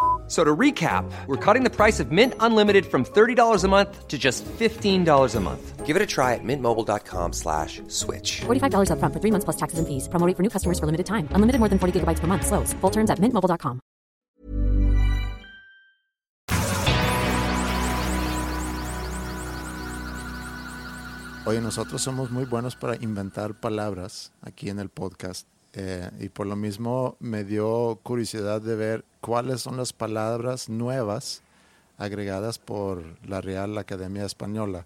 [0.31, 4.17] So to recap, we're cutting the price of Mint Unlimited from $30 a month to
[4.17, 5.85] just $15 a month.
[5.85, 8.39] Give it a try at mintmobile.com slash switch.
[8.47, 10.07] $45 upfront for three months plus taxes and fees.
[10.07, 11.27] Promo rate for new customers for limited time.
[11.35, 12.47] Unlimited more than 40 gigabytes per month.
[12.47, 12.71] Slows.
[12.79, 13.81] Full terms at mintmobile.com.
[21.43, 25.45] Oye, nosotros somos muy buenos para inventar palabras aquí en el podcast.
[25.73, 31.43] Eh, y por lo mismo me dio curiosidad de ver cuáles son las palabras nuevas
[31.97, 34.85] agregadas por la Real Academia Española.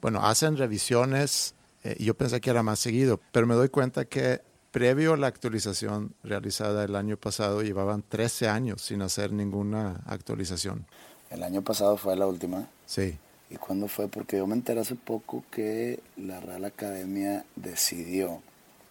[0.00, 1.54] Bueno, hacen revisiones
[1.84, 4.40] eh, y yo pensé que era más seguido, pero me doy cuenta que
[4.72, 10.86] previo a la actualización realizada el año pasado llevaban 13 años sin hacer ninguna actualización.
[11.30, 12.66] El año pasado fue la última.
[12.86, 13.18] Sí.
[13.50, 14.08] ¿Y cuándo fue?
[14.08, 18.42] Porque yo me enteré hace poco que la Real Academia decidió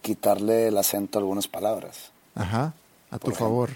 [0.04, 2.10] quitarle el acento a algunas palabras.
[2.34, 2.74] Ajá,
[3.10, 3.70] a tu favor.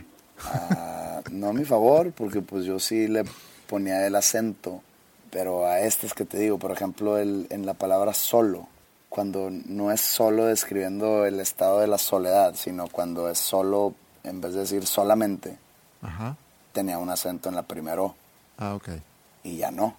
[1.32, 3.24] No a mi favor, porque pues yo sí le
[3.66, 4.82] ponía el acento,
[5.30, 8.68] pero a estas que te digo, por ejemplo, el, en la palabra solo,
[9.08, 14.40] cuando no es solo describiendo el estado de la soledad, sino cuando es solo, en
[14.42, 15.56] vez de decir solamente,
[16.02, 16.36] Ajá.
[16.72, 18.14] tenía un acento en la primera O,
[18.58, 18.88] Ah, ok.
[19.44, 19.94] y ya no.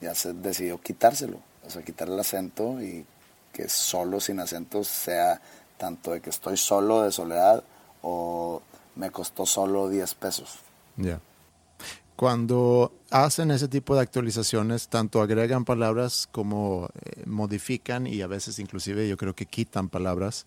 [0.00, 3.04] Ya se decidió quitárselo, o sea, quitar el acento y
[3.52, 5.40] que solo sin acento sea
[5.78, 7.64] tanto de que estoy solo de soledad
[8.02, 8.62] o
[8.96, 10.58] me costó solo 10 pesos.
[10.96, 11.20] Ya.
[12.16, 18.58] Cuando hacen ese tipo de actualizaciones, tanto agregan palabras como eh, modifican y a veces
[18.58, 20.46] inclusive yo creo que quitan palabras.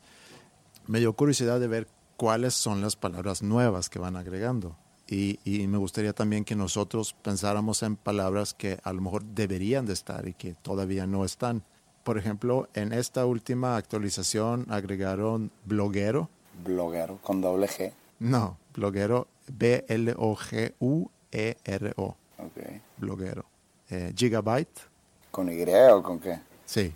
[0.85, 4.77] Me dio curiosidad de ver cuáles son las palabras nuevas que van agregando.
[5.07, 9.87] Y, y me gustaría también que nosotros pensáramos en palabras que a lo mejor deberían
[9.87, 11.63] de estar y que todavía no están.
[12.03, 16.29] Por ejemplo, en esta última actualización agregaron bloguero.
[16.63, 17.91] Bloguero con doble G.
[18.19, 20.15] No, bloguero, B-L-O-G-U-E-R-O,
[22.37, 22.57] Ok.
[22.97, 23.45] bloguero.
[23.89, 24.79] Eh, gigabyte,
[25.31, 26.39] ¿Con Y o con qué?
[26.65, 26.93] sí,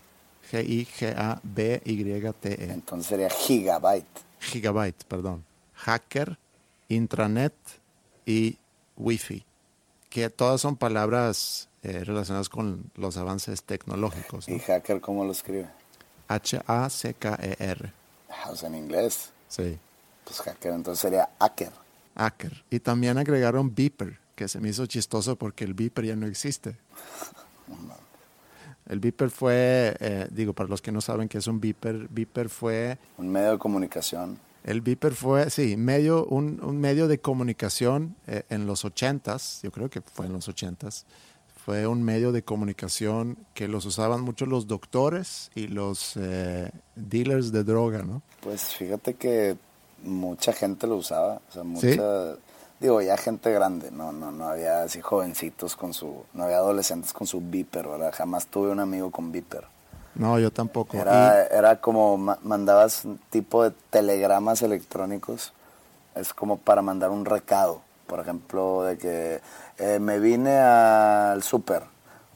[0.52, 2.72] G-I-G-A-B-Y-T-E.
[2.72, 4.06] Entonces sería gigabyte.
[4.40, 5.44] Gigabyte, perdón.
[5.74, 6.38] Hacker,
[6.90, 7.54] intranet
[8.26, 8.58] y
[8.96, 9.44] wifi,
[10.10, 14.48] que todas son palabras eh, relacionadas con los avances tecnológicos.
[14.50, 14.56] ¿no?
[14.56, 15.68] ¿Y hacker cómo lo escribe?
[16.28, 17.94] H-A-C-K-E-R,
[18.30, 19.30] Ah, O sea, en inglés.
[19.48, 19.78] sí,
[20.26, 21.72] Pues hacker, entonces sería hacker.
[22.16, 22.64] hacker.
[22.70, 26.76] Y también agregaron beeper, que se me hizo chistoso porque el beeper ya no existe.
[28.90, 32.48] El beeper fue, eh, digo, para los que no saben qué es un beeper, beeper
[32.48, 34.40] fue, Un medio de comunicación.
[34.64, 39.72] el beeper fue, sí, medio, un, un medio de comunicación eh, en los ochentas, yo
[39.72, 41.06] creo que fue en los ochentas,
[41.68, 47.52] fue un medio de comunicación que los usaban mucho los doctores y los eh, dealers
[47.52, 48.22] de droga, ¿no?
[48.40, 49.58] Pues fíjate que
[50.02, 51.42] mucha gente lo usaba.
[51.50, 51.68] O sea, ¿Sí?
[51.68, 52.36] mucha.
[52.80, 53.92] Digo, ya gente grande.
[53.92, 56.24] No, no, no había así jovencitos con su.
[56.34, 58.14] No había adolescentes con su beeper, ¿verdad?
[58.16, 59.66] Jamás tuve un amigo con beeper.
[60.16, 60.96] No, yo tampoco.
[60.96, 65.52] Era, era como ma- mandabas un tipo de telegramas electrónicos.
[66.16, 67.82] Es como para mandar un recado.
[68.08, 69.42] Por ejemplo, de que
[69.78, 71.84] eh, me vine al súper.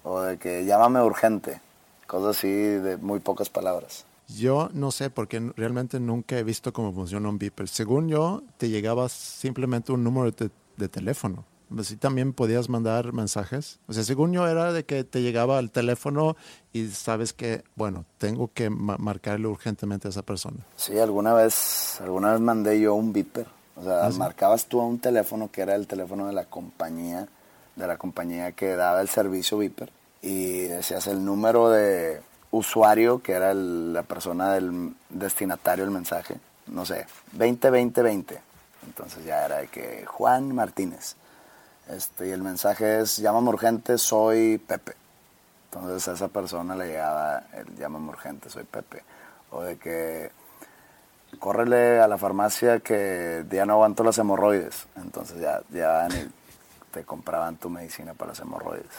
[0.03, 1.61] O de que llámame urgente.
[2.07, 4.05] Cosas así de muy pocas palabras.
[4.27, 7.67] Yo no sé porque realmente nunca he visto cómo funciona un beeper.
[7.67, 11.45] Según yo, te llegaba simplemente un número de, de teléfono.
[11.77, 13.79] Así también podías mandar mensajes.
[13.87, 16.35] O sea, según yo era de que te llegaba al teléfono
[16.73, 20.65] y sabes que, bueno, tengo que ma- marcarle urgentemente a esa persona.
[20.75, 23.45] Sí, alguna vez, alguna vez mandé yo un beeper.
[23.75, 27.27] O sea, marcabas tú a un teléfono que era el teléfono de la compañía,
[27.75, 29.89] de la compañía que daba el servicio beeper,
[30.21, 36.35] y decías el número de usuario, que era el- la persona del destinatario del mensaje,
[36.67, 37.07] no sé,
[37.37, 38.39] 20-20-20.
[38.85, 41.15] Entonces ya era de que Juan Martínez.
[41.87, 44.93] Este, y el mensaje es, llámame urgente, soy Pepe.
[45.65, 49.03] Entonces a esa persona le llegaba el llámame urgente, soy Pepe.
[49.51, 50.31] O de que
[51.39, 54.87] córrele a la farmacia que ya no aguanto las hemorroides.
[54.95, 56.07] Entonces ya, ya
[56.91, 58.91] te compraban tu medicina para las hemorroides.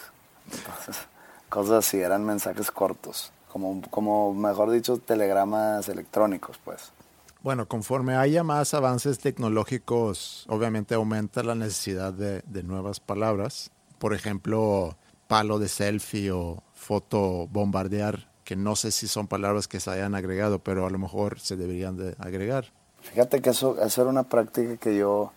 [1.49, 6.93] Cosas así, eran mensajes cortos, como, como mejor dicho, telegramas electrónicos, pues.
[7.43, 13.70] Bueno, conforme haya más avances tecnológicos, obviamente aumenta la necesidad de, de nuevas palabras.
[13.99, 19.80] Por ejemplo, palo de selfie o foto bombardear, que no sé si son palabras que
[19.80, 22.66] se hayan agregado, pero a lo mejor se deberían de agregar.
[23.00, 25.32] Fíjate que eso, eso era una práctica que yo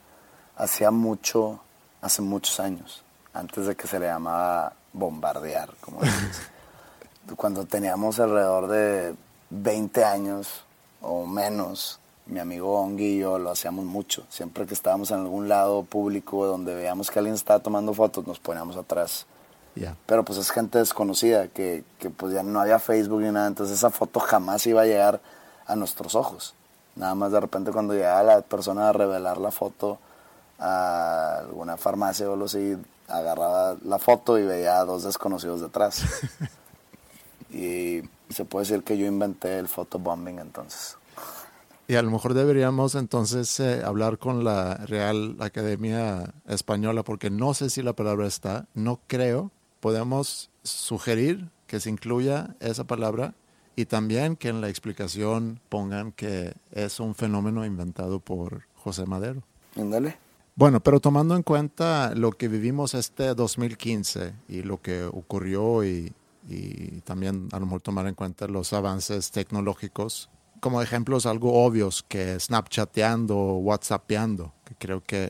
[0.58, 1.62] hacía mucho
[2.02, 3.04] hace muchos años,
[3.34, 6.42] antes de que se le llamaba bombardear, como dices.
[7.38, 9.16] Cuando teníamos alrededor de
[9.50, 10.66] 20 años
[11.00, 14.26] o menos, mi amigo Ongi y yo lo hacíamos mucho.
[14.30, 18.40] Siempre que estábamos en algún lado público donde veíamos que alguien estaba tomando fotos, nos
[18.40, 19.26] poníamos atrás.
[19.76, 19.96] Ya.
[20.06, 23.78] Pero pues es gente desconocida, que, que pues ya no había Facebook ni nada, entonces
[23.78, 25.20] esa foto jamás iba a llegar
[25.68, 26.54] a nuestros ojos.
[26.96, 30.00] Nada más de repente cuando llegaba la persona a revelar la foto
[30.60, 36.04] a alguna farmacia o algo así, agarraba la foto y veía a dos desconocidos detrás.
[37.50, 40.98] y se puede decir que yo inventé el photobombing entonces.
[41.88, 47.54] Y a lo mejor deberíamos entonces eh, hablar con la Real Academia Española, porque no
[47.54, 49.52] sé si la palabra está, no creo.
[49.86, 53.36] Podemos sugerir que se incluya esa palabra
[53.76, 59.44] y también que en la explicación pongan que es un fenómeno inventado por José Madero.
[59.78, 60.18] Ándale.
[60.56, 66.12] Bueno, pero tomando en cuenta lo que vivimos este 2015 y lo que ocurrió y,
[66.50, 70.32] y también a lo mejor tomar en cuenta los avances tecnológicos,
[70.62, 75.30] como ejemplos algo obvios que snapchateando whatsappeando, que creo que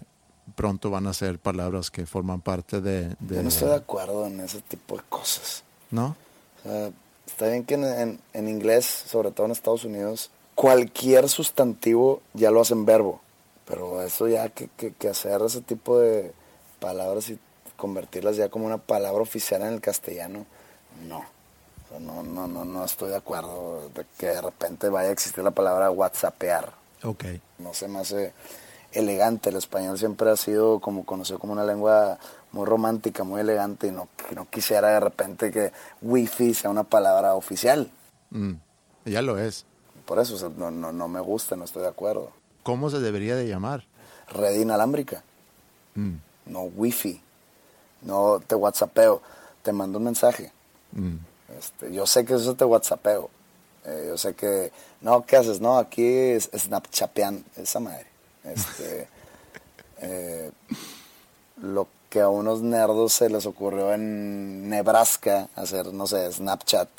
[0.56, 3.10] pronto van a ser palabras que forman parte de...
[3.20, 5.64] de Yo no estoy de acuerdo en ese tipo de cosas.
[5.92, 6.16] ¿No?
[6.60, 6.92] O sea,
[7.26, 12.52] está bien que en, en- en inglés, sobre todo en Estados Unidos, cualquier sustantivo ya
[12.52, 13.22] lo hacen verbo.
[13.66, 16.32] Pero eso ya que, que, que hacer ese tipo de
[16.80, 17.40] palabras y
[17.76, 20.46] convertirlas ya como una palabra oficial en el castellano,
[21.08, 21.18] no.
[21.20, 25.12] O sea, No, no, no, no estoy de acuerdo de que de repente vaya a
[25.12, 26.72] existir la palabra whatsappear.
[27.04, 27.26] Ok.
[27.58, 28.34] No se me hace
[28.96, 29.50] elegante.
[29.50, 32.18] El español siempre ha sido como conocido como una lengua
[32.52, 35.72] muy romántica, muy elegante y no, no quisiera de repente que
[36.02, 37.90] wifi sea una palabra oficial.
[38.32, 38.54] Mm,
[39.06, 39.66] ya lo es.
[40.06, 42.32] Por eso o sea, no, no, no me gusta, no estoy de acuerdo.
[42.64, 43.86] ¿Cómo se debería de llamar?
[44.30, 45.24] Red inalámbrica,
[45.96, 46.16] Mm,
[46.48, 47.22] no wifi.
[48.02, 49.22] No te whatsappeo,
[49.64, 50.52] te mando un mensaje.
[50.92, 51.16] mm.
[51.58, 53.30] Este, yo sé que eso te whatsappeo.
[53.86, 54.72] Eh, yo sé que,
[55.02, 55.62] no, ¿qué haces?
[55.62, 58.08] No, aquí es snapchapean, esa madre.
[58.46, 59.08] Este,
[60.02, 60.52] eh,
[61.62, 66.90] lo que a unos nerdos se les ocurrió en Nebraska hacer, no sé, Snapchat,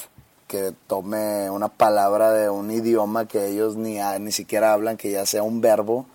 [0.47, 5.27] que tome una palabra de un idioma que ellos ni, ni siquiera hablan, que ya
[5.27, 6.07] sea un verbo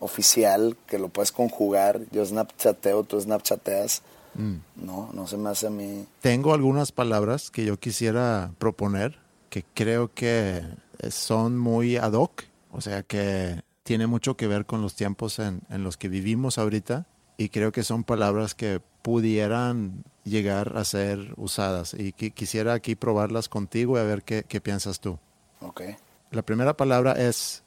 [0.00, 2.00] oficial, que lo puedes conjugar.
[2.10, 4.02] Yo Snapchateo, tú Snapchateas.
[4.34, 6.06] No, no se me hace a mí.
[6.22, 9.18] Tengo algunas palabras que yo quisiera proponer
[9.50, 10.62] que creo que
[11.10, 15.62] son muy ad hoc, o sea que tiene mucho que ver con los tiempos en,
[15.68, 17.06] en los que vivimos ahorita
[17.36, 22.94] y creo que son palabras que pudieran llegar a ser usadas y qui- quisiera aquí
[22.94, 25.18] probarlas contigo y a ver qué, qué piensas tú.
[25.60, 25.82] Ok.
[26.30, 27.64] La primera palabra es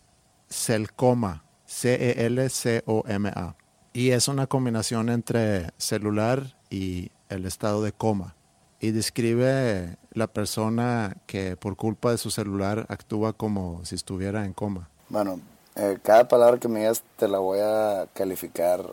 [0.50, 3.56] celcoma, C-E-L-C-O-M-A.
[3.94, 8.36] Y es una combinación entre celular y el estado de coma.
[8.80, 14.54] Y describe la persona que por culpa de su celular actúa como si estuviera en
[14.54, 14.90] coma.
[15.10, 15.40] Bueno,
[15.76, 18.86] eh, cada palabra que me digas te la voy a calificar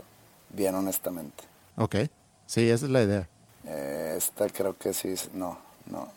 [0.50, 1.44] bien honestamente.
[1.76, 1.96] Ok,
[2.46, 3.28] sí, esa es la idea.
[3.64, 6.08] Eh, esta creo que sí, no, no,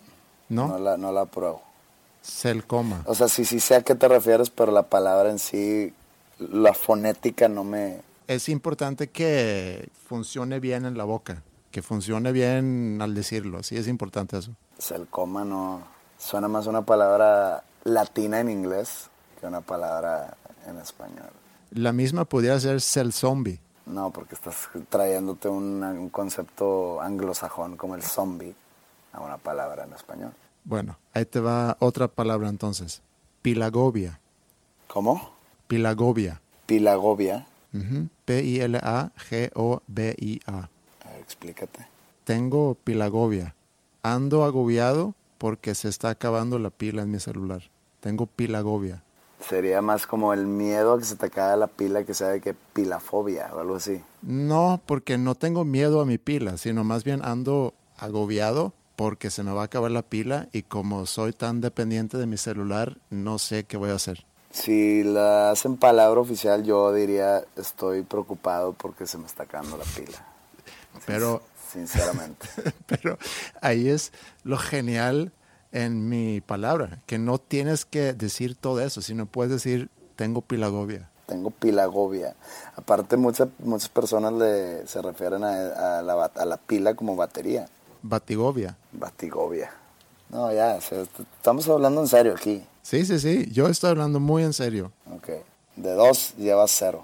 [0.50, 0.68] ¿No?
[0.68, 1.62] no la, no la apruebo.
[2.24, 3.04] Celcoma.
[3.06, 5.94] O sea, sí, sí sé a qué te refieres, pero la palabra en sí,
[6.40, 8.02] la fonética no me...
[8.28, 13.62] Es importante que funcione bien en la boca, que funcione bien al decirlo.
[13.62, 14.52] Sí, es importante eso.
[14.80, 15.84] Celcoma no...
[16.18, 19.10] Suena más una palabra latina en inglés
[19.40, 20.36] que una palabra
[20.66, 21.30] en español.
[21.72, 23.60] La misma podría ser cel zombie.
[23.86, 28.56] No, porque estás trayéndote un, un concepto anglosajón como el zombie
[29.14, 30.34] a una palabra en español.
[30.64, 33.02] Bueno, ahí te va otra palabra entonces.
[33.42, 34.20] Pilagobia.
[34.88, 35.34] ¿Cómo?
[35.68, 36.42] Pilagobia.
[36.66, 37.46] Pilagobia.
[37.74, 38.08] Ujú.
[38.26, 39.10] P-I-L-A-G-O-B-I-A.
[40.58, 41.88] A ver, explícate.
[42.24, 43.54] Tengo pilagobia.
[44.02, 47.62] Ando agobiado porque se está acabando la pila en mi celular.
[48.00, 49.04] Tengo pilagobia.
[49.40, 52.42] Sería más como el miedo a que se te acabe la pila que sea de
[52.42, 54.02] que pilafobia o algo así.
[54.22, 59.44] No, porque no tengo miedo a mi pila, sino más bien ando agobiado porque se
[59.44, 63.40] me va a acabar la pila y como soy tan dependiente de mi celular, no
[63.40, 64.26] sé qué voy a hacer.
[64.52, 69.84] Si la hacen palabra oficial, yo diría estoy preocupado porque se me está acabando la
[69.84, 70.26] pila.
[71.06, 72.48] Pero sinceramente.
[72.88, 73.18] Pero
[73.62, 74.14] ahí es
[74.44, 75.34] lo genial
[75.76, 81.10] en mi palabra, que no tienes que decir todo eso, sino puedes decir, tengo pilagobia.
[81.26, 82.34] Tengo pilagobia.
[82.78, 87.68] Aparte, muchas muchas personas le, se refieren a, a la, a la pila como batería.
[88.02, 88.78] Batigobia.
[88.94, 89.70] Batigobia.
[90.30, 92.64] No, ya, estamos hablando en serio aquí.
[92.82, 94.94] Sí, sí, sí, yo estoy hablando muy en serio.
[95.14, 95.30] Ok.
[95.76, 97.04] De dos llevas cero.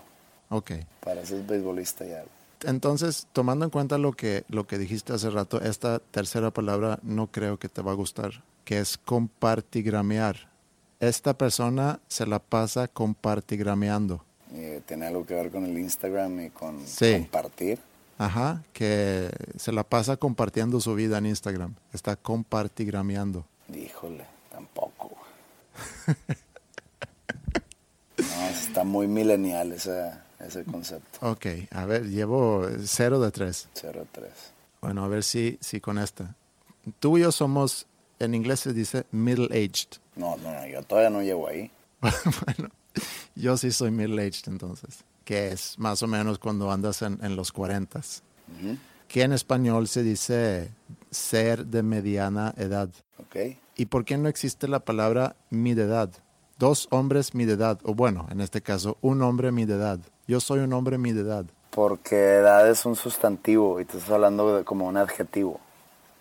[0.50, 0.72] Ok.
[1.04, 2.24] Pareces beisbolista ya.
[2.66, 7.28] Entonces, tomando en cuenta lo que, lo que dijiste hace rato, esta tercera palabra no
[7.28, 10.50] creo que te va a gustar, que es compartigramear.
[11.00, 14.24] Esta persona se la pasa compartigrameando.
[14.52, 17.14] Y tiene algo que ver con el Instagram y con Sí.
[17.14, 17.80] compartir.
[18.18, 21.74] Ajá, que se la pasa compartiendo su vida en Instagram.
[21.94, 23.46] Está compartigrameando.
[23.74, 25.10] Híjole, tampoco.
[28.18, 29.74] no, está muy milenial
[30.48, 31.20] ese, ese concepto.
[31.30, 33.68] Ok, a ver, llevo cero de tres.
[33.74, 34.32] 03.
[34.82, 36.36] Bueno, a ver si, si con esta.
[37.00, 37.86] Tú y yo somos,
[38.20, 40.00] en inglés se dice middle aged.
[40.16, 41.72] No, no, no, yo todavía no llego ahí.
[42.02, 42.70] bueno,
[43.36, 47.36] yo sí soy middle aged entonces, que es más o menos cuando andas en, en
[47.36, 48.24] los cuarentas.
[48.60, 48.78] Ujú,
[49.08, 50.72] Que en español se dice
[51.12, 52.90] ser de mediana edad.
[53.20, 53.58] Ok.
[53.76, 56.12] ¿Y por qué no existe la palabra mi de edad?
[56.58, 60.00] Dos hombres mi de edad, o bueno, en este caso, un hombre mi de edad.
[60.28, 61.46] Yo soy un hombre mi de edad.
[61.72, 65.60] Porque edad es un sustantivo y te estás hablando de- como un adjetivo.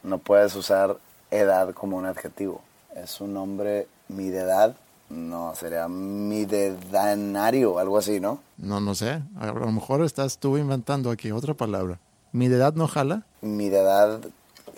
[0.03, 0.96] No puedes usar
[1.30, 2.61] edad como un adjetivo.
[2.94, 4.76] Es un nombre mi de edad.
[5.09, 8.40] No, sería mi dedanario, algo así, ¿no?
[8.59, 9.22] No, no sé.
[9.38, 11.98] A lo mejor estás tú inventando aquí otra palabra.
[12.32, 13.24] ¿Mi de edad no jala?
[13.40, 14.20] Mi de edad,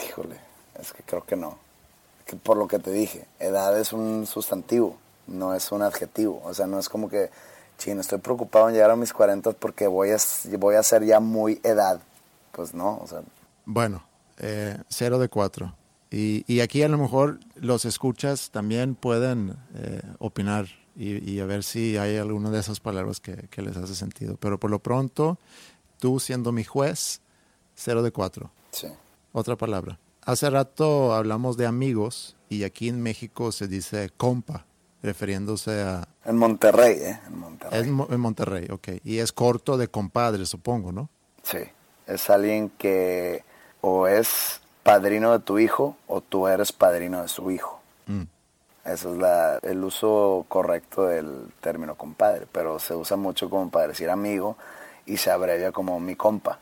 [0.09, 0.37] híjole,
[0.81, 1.59] es que creo que no.
[2.25, 4.97] Que por lo que te dije, edad es un sustantivo,
[5.27, 6.41] no es un adjetivo.
[6.45, 7.31] O sea, no es como que,
[7.83, 10.17] chino, estoy preocupado en llegar a mis 40 porque voy a,
[10.59, 12.01] voy a ser ya muy edad.
[12.53, 13.23] Pues no, o sea,
[13.65, 14.05] Bueno,
[14.39, 15.75] eh, cero de cuatro.
[16.11, 21.47] Y, y aquí a lo mejor los escuchas también pueden eh, opinar y, y a
[21.47, 24.37] ver si hay alguna de esas palabras que, que les hace sentido.
[24.39, 25.39] Pero por lo pronto,
[25.99, 27.21] tú siendo mi juez,
[27.75, 28.51] cero de cuatro.
[28.71, 28.89] sí.
[29.35, 29.99] Otra palabra.
[30.25, 34.67] Hace rato hablamos de amigos y aquí en México se dice compa,
[35.03, 36.07] refiriéndose a...
[36.25, 37.21] En Monterrey, ¿eh?
[37.27, 37.81] En Monterrey.
[37.81, 38.89] Es Mo- en Monterrey, ok.
[39.05, 41.09] Y es corto de compadre, supongo, ¿no?
[41.43, 41.59] Sí,
[42.07, 43.45] es alguien que
[43.81, 47.81] o es padrino de tu hijo o tú eres padrino de su hijo.
[48.07, 48.23] Mm.
[48.85, 53.89] Eso es la, el uso correcto del término compadre, pero se usa mucho como para
[53.89, 54.57] decir amigo
[55.07, 56.59] y se abrevia como mi compa.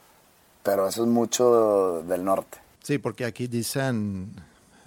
[0.62, 2.59] Pero eso es mucho del norte.
[2.82, 4.32] Sí, porque aquí dicen,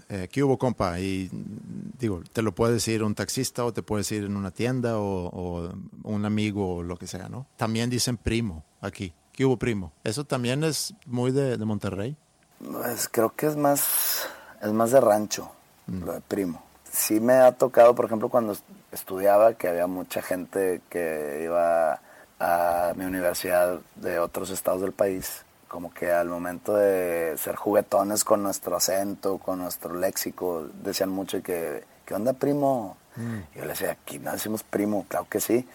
[0.09, 0.99] eh, ¿qué hubo, compa?
[0.99, 4.51] Y mm, digo, te lo puede decir un taxista o te puede decir en una
[4.51, 5.73] tienda o, o
[6.03, 7.45] un amigo o lo que sea, ¿no?
[7.57, 9.13] También dicen primo aquí.
[9.33, 9.91] ¿Qué hubo, primo?
[10.03, 12.15] Eso también es muy de, de Monterrey.
[12.59, 14.27] Pues creo que es más,
[14.61, 15.51] es más de rancho,
[15.87, 16.63] lo de primo.
[16.91, 21.99] Sí me ha tocado, por ejemplo, cuando est- estudiaba, que había mucha gente que iba
[22.39, 25.42] a mi universidad de otros estados del país,
[25.73, 31.41] como que al momento de ser juguetones con nuestro acento, con nuestro léxico, decían mucho
[31.41, 32.95] que, ¿qué onda, primo?
[33.17, 35.67] Y yo le decía, aquí no decimos primo, claro que sí.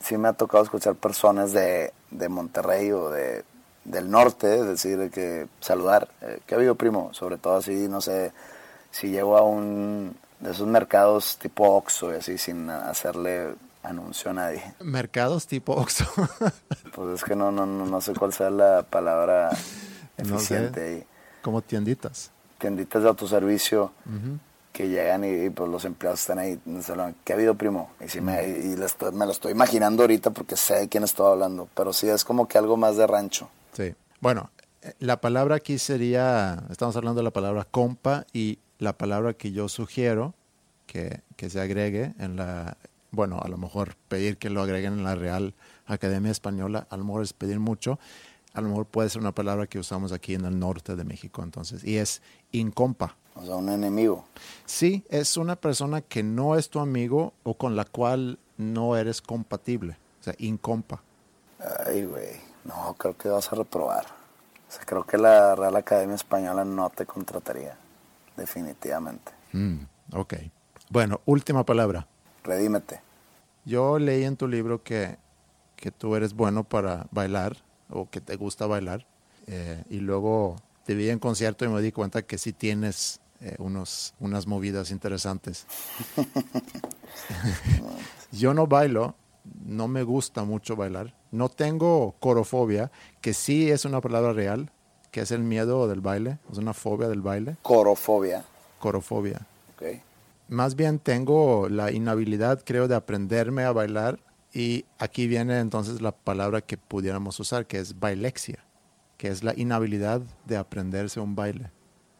[0.00, 3.42] Sí me ha tocado escuchar personas de, de Monterrey o de,
[3.86, 7.08] del norte, es decir, de que saludar, eh, ¿qué ha habido, primo?
[7.14, 8.32] Sobre todo así, no sé,
[8.90, 14.34] si llego a un de esos mercados tipo Oxxo y así sin hacerle anuncio a
[14.34, 14.62] nadie.
[14.80, 16.06] Mercados tipo Oxxo.
[16.94, 19.48] Pues es que no, no, no, no sé cuál sea la palabra
[20.18, 20.54] No sé.
[20.56, 21.06] eficiente ahí.
[21.40, 22.30] Como tienditas.
[22.58, 23.92] Tienditas de autoservicio
[24.72, 26.92] que llegan y, y, pues los empleados están ahí, sé,
[27.24, 27.90] ¿qué ha habido, primo?
[28.04, 28.76] Y, sí me, y
[29.12, 32.46] me lo estoy imaginando ahorita porque sé de quién estoy hablando, pero sí es como
[32.46, 33.48] que algo más de rancho.
[33.72, 33.94] Sí.
[34.20, 34.50] Bueno,
[34.82, 39.52] eh, la palabra aquí sería, estamos hablando de la palabra compa y la palabra que
[39.52, 40.34] yo sugiero
[40.86, 42.76] que, que se agregue en la,
[43.12, 45.54] bueno, a lo mejor pedir que lo agreguen en la Real
[45.86, 47.98] Academia Española, a lo mejor es pedir mucho,
[48.54, 51.42] a lo mejor puede ser una palabra que usamos aquí en el norte de México,
[51.42, 53.16] entonces, y es incompa.
[53.34, 54.24] O sea, un enemigo.
[54.66, 59.22] Sí, es una persona que no es tu amigo o con la cual no eres
[59.22, 61.02] compatible, o sea, incompa.
[61.86, 64.06] Ay, güey, no, creo que vas a reprobar.
[64.68, 67.76] O sea, creo que la Real Academia Española no te contrataría,
[68.36, 69.32] definitivamente.
[69.52, 69.84] Mm,
[70.14, 70.34] ok.
[70.88, 72.06] Bueno, última palabra.
[72.44, 73.00] Redímete.
[73.64, 75.16] Yo leí en tu libro que,
[75.76, 77.56] que tú eres bueno para bailar
[77.90, 79.06] o que te gusta bailar.
[79.46, 83.54] eh, y luego te vi en concierto y me di cuenta que sí tienes eh,
[83.58, 85.66] unos, unas movidas interesantes.
[88.32, 89.14] Yo no bailo,
[89.64, 91.14] no me gusta mucho bailar.
[91.30, 92.90] No tengo corofobia,
[93.20, 94.70] que sí es una palabra real,
[95.10, 98.44] que es el miedo del baile, es una fobia del baile, Corofobia.
[98.78, 99.46] corofobia.
[99.74, 99.98] Ok.
[100.48, 104.18] Más bien tengo la inhabilidad, creo, de aprenderme a bailar
[104.52, 108.64] y aquí viene entonces la palabra que pudiéramos usar, que es bailexia,
[109.16, 111.70] que es la inhabilidad de aprenderse un baile.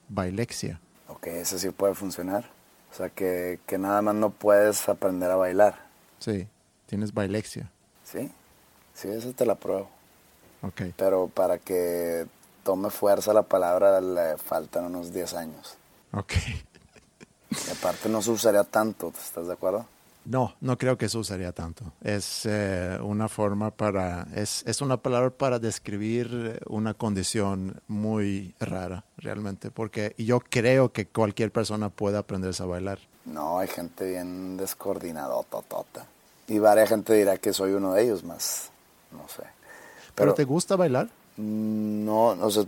[0.09, 0.81] Bailexia.
[1.09, 2.49] Ok, eso sí puede funcionar.
[2.91, 5.87] O sea, que, que nada más no puedes aprender a bailar.
[6.19, 6.47] Sí,
[6.87, 7.71] tienes bailexia.
[8.05, 8.31] ¿Sí?
[8.95, 9.89] Sí, eso te la pruebo.
[10.63, 10.83] Ok.
[10.97, 12.27] Pero para que
[12.63, 15.77] tome fuerza la palabra le faltan unos 10 años.
[16.13, 16.35] Ok.
[17.73, 19.87] Aparte no se usaría tanto, ¿estás de acuerdo?
[20.25, 21.85] No, no creo que eso usaría tanto.
[22.03, 29.05] Es eh, una forma para, es, es una palabra para describir una condición muy rara,
[29.17, 32.99] realmente, porque yo creo que cualquier persona puede aprenderse a bailar.
[33.25, 36.07] No, hay gente bien descoordinada, totota.
[36.47, 38.71] Y varias gente dirá que soy uno de ellos más,
[39.11, 39.45] no sé.
[40.15, 41.09] ¿Pero te gusta bailar?
[41.37, 42.65] No, o sea,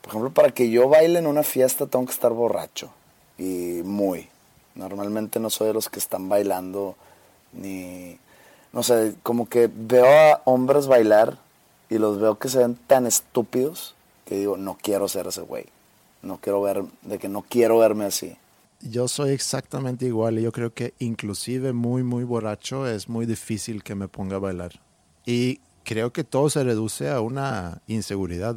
[0.00, 2.90] por ejemplo, para que yo baile en una fiesta tengo que estar borracho
[3.38, 4.28] y muy.
[4.74, 6.96] Normalmente no soy de los que están bailando
[7.52, 8.18] ni,
[8.72, 11.38] no sé, como que veo a hombres bailar
[11.88, 13.94] y los veo que se ven tan estúpidos
[14.26, 15.66] que digo, no quiero ser ese güey.
[16.22, 18.36] No quiero ver, de que no quiero verme así.
[18.82, 23.82] Yo soy exactamente igual y yo creo que inclusive muy, muy borracho es muy difícil
[23.82, 24.80] que me ponga a bailar.
[25.24, 28.56] Y creo que todo se reduce a una inseguridad,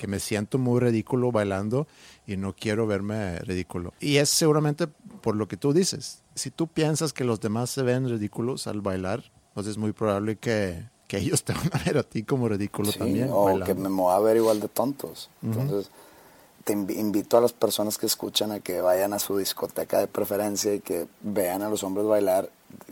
[0.00, 1.86] que me siento muy ridículo bailando
[2.26, 3.92] y no quiero verme ridículo.
[4.00, 6.22] Y es seguramente por lo que tú dices.
[6.34, 9.22] Si tú piensas que los demás se ven ridículos al bailar,
[9.52, 12.90] pues es muy probable que, que ellos te van a ver a ti como ridículo
[12.90, 13.28] Sí, también.
[13.30, 13.66] o bailando.
[13.66, 15.28] que me voy a ver igual de tontos.
[15.42, 15.90] Entonces,
[16.64, 20.06] te invi- invito a las personas que escuchan a que vayan a su discoteca de
[20.06, 22.48] preferencia y que vean a los hombres bailar.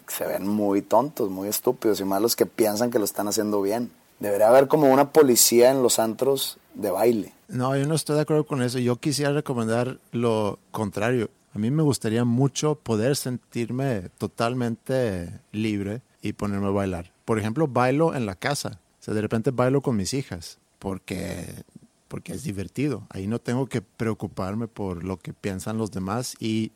[0.08, 3.62] Se ven muy tontos, muy estúpidos y más los que piensan que lo están haciendo
[3.62, 3.90] bien.
[4.20, 7.32] Debería haber como una policía en los antros de baile.
[7.48, 8.78] No, yo no estoy de acuerdo con eso.
[8.78, 11.30] Yo quisiera recomendar lo contrario.
[11.54, 17.12] A mí me gustaría mucho poder sentirme totalmente libre y ponerme a bailar.
[17.24, 18.80] Por ejemplo, bailo en la casa.
[19.00, 21.64] O sea, de repente bailo con mis hijas porque,
[22.08, 23.06] porque es divertido.
[23.10, 26.72] Ahí no tengo que preocuparme por lo que piensan los demás y,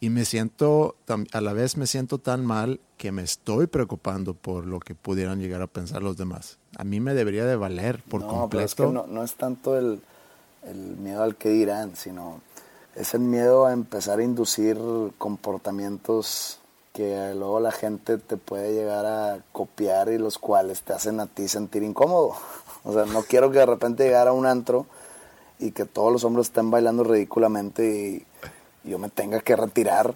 [0.00, 0.96] y me siento,
[1.32, 5.40] a la vez me siento tan mal que me estoy preocupando por lo que pudieran
[5.40, 6.56] llegar a pensar los demás.
[6.78, 8.48] A mí me debería de valer por no, completo.
[8.50, 10.00] pero es que no, no es tanto el,
[10.66, 12.40] el miedo al que dirán, sino
[12.96, 14.78] es el miedo a empezar a inducir
[15.18, 16.60] comportamientos
[16.94, 21.26] que luego la gente te puede llegar a copiar y los cuales te hacen a
[21.26, 22.34] ti sentir incómodo.
[22.82, 24.86] O sea, no quiero que de repente llegar a un antro
[25.58, 28.26] y que todos los hombres estén bailando ridículamente y
[28.84, 30.14] yo me tenga que retirar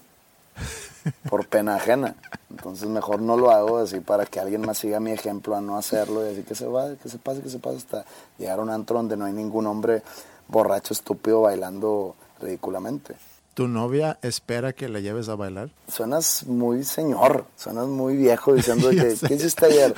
[1.28, 2.14] por pena ajena.
[2.50, 5.76] Entonces mejor no lo hago así para que alguien más siga mi ejemplo a no
[5.76, 8.04] hacerlo y así que se va, que se pase, que se pase hasta
[8.38, 10.02] llegar a un antro donde no hay ningún hombre
[10.48, 13.14] borracho estúpido bailando ridículamente.
[13.54, 15.70] ¿Tu novia espera que la lleves a bailar?
[15.86, 19.14] Suenas muy señor, suenas muy viejo diciendo que.
[19.28, 19.94] ¿qué hiciste ayer?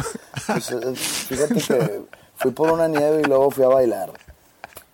[0.46, 2.02] Pues, eh, fíjate que
[2.36, 4.12] fui por una nieve y luego fui a bailar.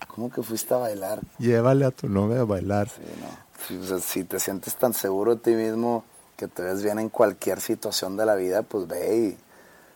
[0.06, 1.20] ¿Cómo que fuiste a bailar?
[1.38, 2.88] Llévale a tu novia a bailar.
[2.88, 3.26] Sí, no.
[3.66, 6.04] Si, o sea, si te sientes tan seguro de ti mismo
[6.36, 9.38] que te ves bien en cualquier situación de la vida, pues ve y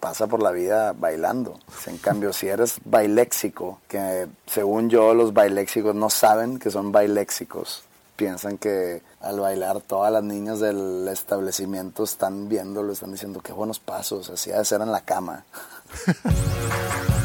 [0.01, 1.59] pasa por la vida bailando.
[1.87, 7.83] En cambio, si eres bailéxico, que según yo los bailéxicos no saben que son bailéxicos,
[8.15, 13.79] piensan que al bailar todas las niñas del establecimiento están viéndolo, están diciendo qué buenos
[13.79, 15.45] pasos, así ha de ser en la cama.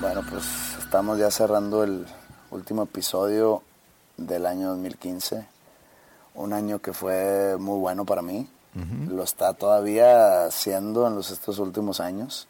[0.00, 0.44] Bueno, pues
[0.78, 2.06] estamos ya cerrando el
[2.52, 3.62] último episodio
[4.16, 5.44] del año 2015.
[6.36, 8.48] Un año que fue muy bueno para mí.
[9.08, 12.46] Lo está todavía siendo en los, estos últimos años.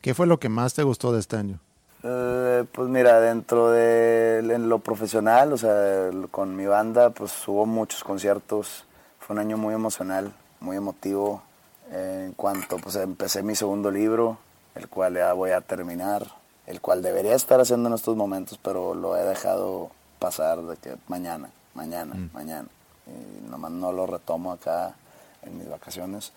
[0.00, 1.58] ¿Qué fue lo que más te gustó de este año?
[2.04, 7.66] Eh, pues mira, dentro de en lo profesional, o sea, con mi banda, pues hubo
[7.66, 8.84] muchos conciertos.
[9.18, 11.42] Fue un año muy emocional, muy emotivo.
[11.90, 14.38] Eh, en cuanto pues empecé mi segundo libro,
[14.76, 18.94] el cual ya voy a terminar, el cual debería estar haciendo en estos momentos, pero
[18.94, 22.68] lo he dejado pasar de que mañana, mañana, mañana.
[23.06, 24.94] Y nomás no lo retomo acá
[25.42, 26.32] en mis vacaciones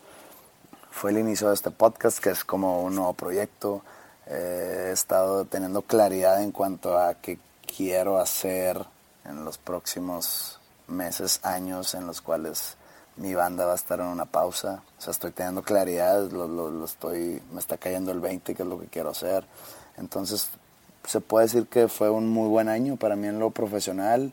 [0.91, 3.81] fue el inicio de este podcast, que es como un nuevo proyecto.
[4.27, 7.37] Eh, he estado teniendo claridad en cuanto a qué
[7.75, 8.81] quiero hacer
[9.25, 10.57] en los próximos
[10.87, 12.77] meses, años en los cuales
[13.17, 14.83] mi banda va a estar en una pausa.
[14.97, 18.63] O sea, estoy teniendo claridad, lo, lo- lo estoy, me está cayendo el 20, que
[18.63, 19.45] es lo que quiero hacer.
[19.97, 20.49] Entonces,
[21.05, 24.31] se puede decir que fue un muy buen año para mí en lo profesional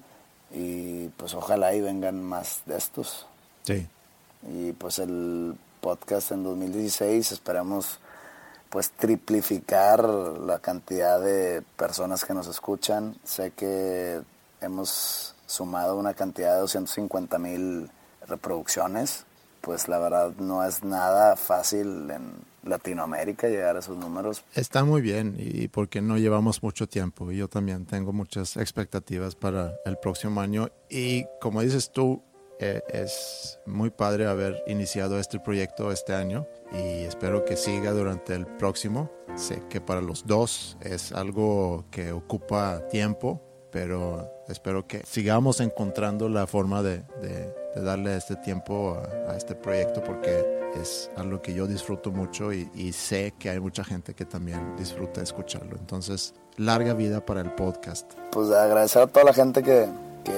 [0.50, 3.26] y pues ojalá y vengan más de estos.
[3.62, 3.86] Sí.
[4.48, 7.32] Y pues el podcast en 2016.
[7.32, 7.98] Esperamos
[8.70, 13.16] pues triplificar la cantidad de personas que nos escuchan.
[13.24, 14.22] Sé que
[14.60, 17.90] hemos sumado una cantidad de 250 mil
[18.26, 19.26] reproducciones.
[19.62, 22.32] Pues la verdad no es nada fácil en
[22.64, 24.44] Latinoamérica llegar a esos números.
[24.54, 27.30] Está muy bien y porque no llevamos mucho tiempo.
[27.32, 32.22] Yo también tengo muchas expectativas para el próximo año y como dices tú,
[32.58, 38.34] eh, es muy padre haber iniciado este proyecto este año y espero que siga durante
[38.34, 39.10] el próximo.
[39.34, 43.42] Sé que para los dos es algo que ocupa tiempo,
[43.72, 47.02] pero espero que sigamos encontrando la forma de,
[47.74, 48.98] darle este tiempo
[49.28, 50.44] a, este proyecto porque
[50.80, 54.76] es algo que yo disfruto mucho y, y, sé que hay mucha gente que también
[54.76, 55.76] disfruta escucharlo.
[55.76, 58.12] Entonces, larga vida para el podcast.
[58.30, 59.88] Pues agradecer a toda la gente que,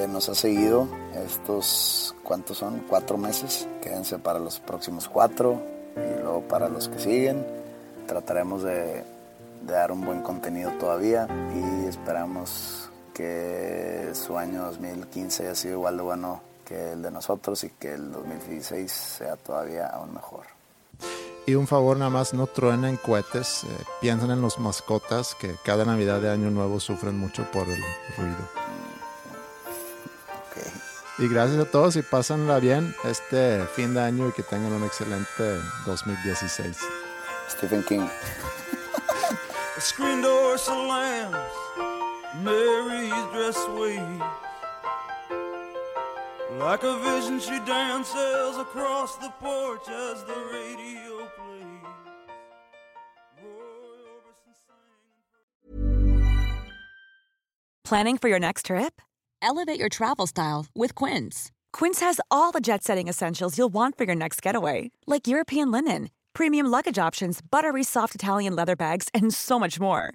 [0.09, 0.89] nos ha seguido
[1.27, 2.85] estos, ¿cuántos son?
[2.89, 3.69] Cuatro meses.
[3.83, 5.61] Quédense para los próximos cuatro
[5.97, 7.45] y luego para los que siguen.
[8.07, 9.05] Trataremos de,
[9.67, 12.84] dar un buen contenido todavía y esperamos
[13.15, 17.95] que su año 2015 haya sido igual de bueno que el de nosotros y que
[17.95, 20.47] el 2016 sea todavía aún mejor.
[21.47, 23.69] Y un favor nada más, no truenen cohetes, eh,
[24.01, 27.83] piensen en los mascotas que cada Navidad de Año Nuevo sufren mucho por el
[28.17, 28.65] ruido.
[31.17, 34.83] Y gracias a todos y pásenla bien este fin de año y que tengan un
[34.83, 36.77] excelente 2016.
[37.49, 38.09] Stephen King.
[39.79, 41.37] screen door slams,
[42.43, 44.23] Mary's dress waves.
[46.59, 51.65] Like a vision, she dances across the porch as the radio plays.
[57.85, 59.01] Planning for your next trip?
[59.43, 61.53] Elevate your travel style with Quince.
[61.73, 65.71] Quince has all the jet setting essentials you'll want for your next getaway, like European
[65.71, 70.15] linen, premium luggage options, buttery soft Italian leather bags, and so much more.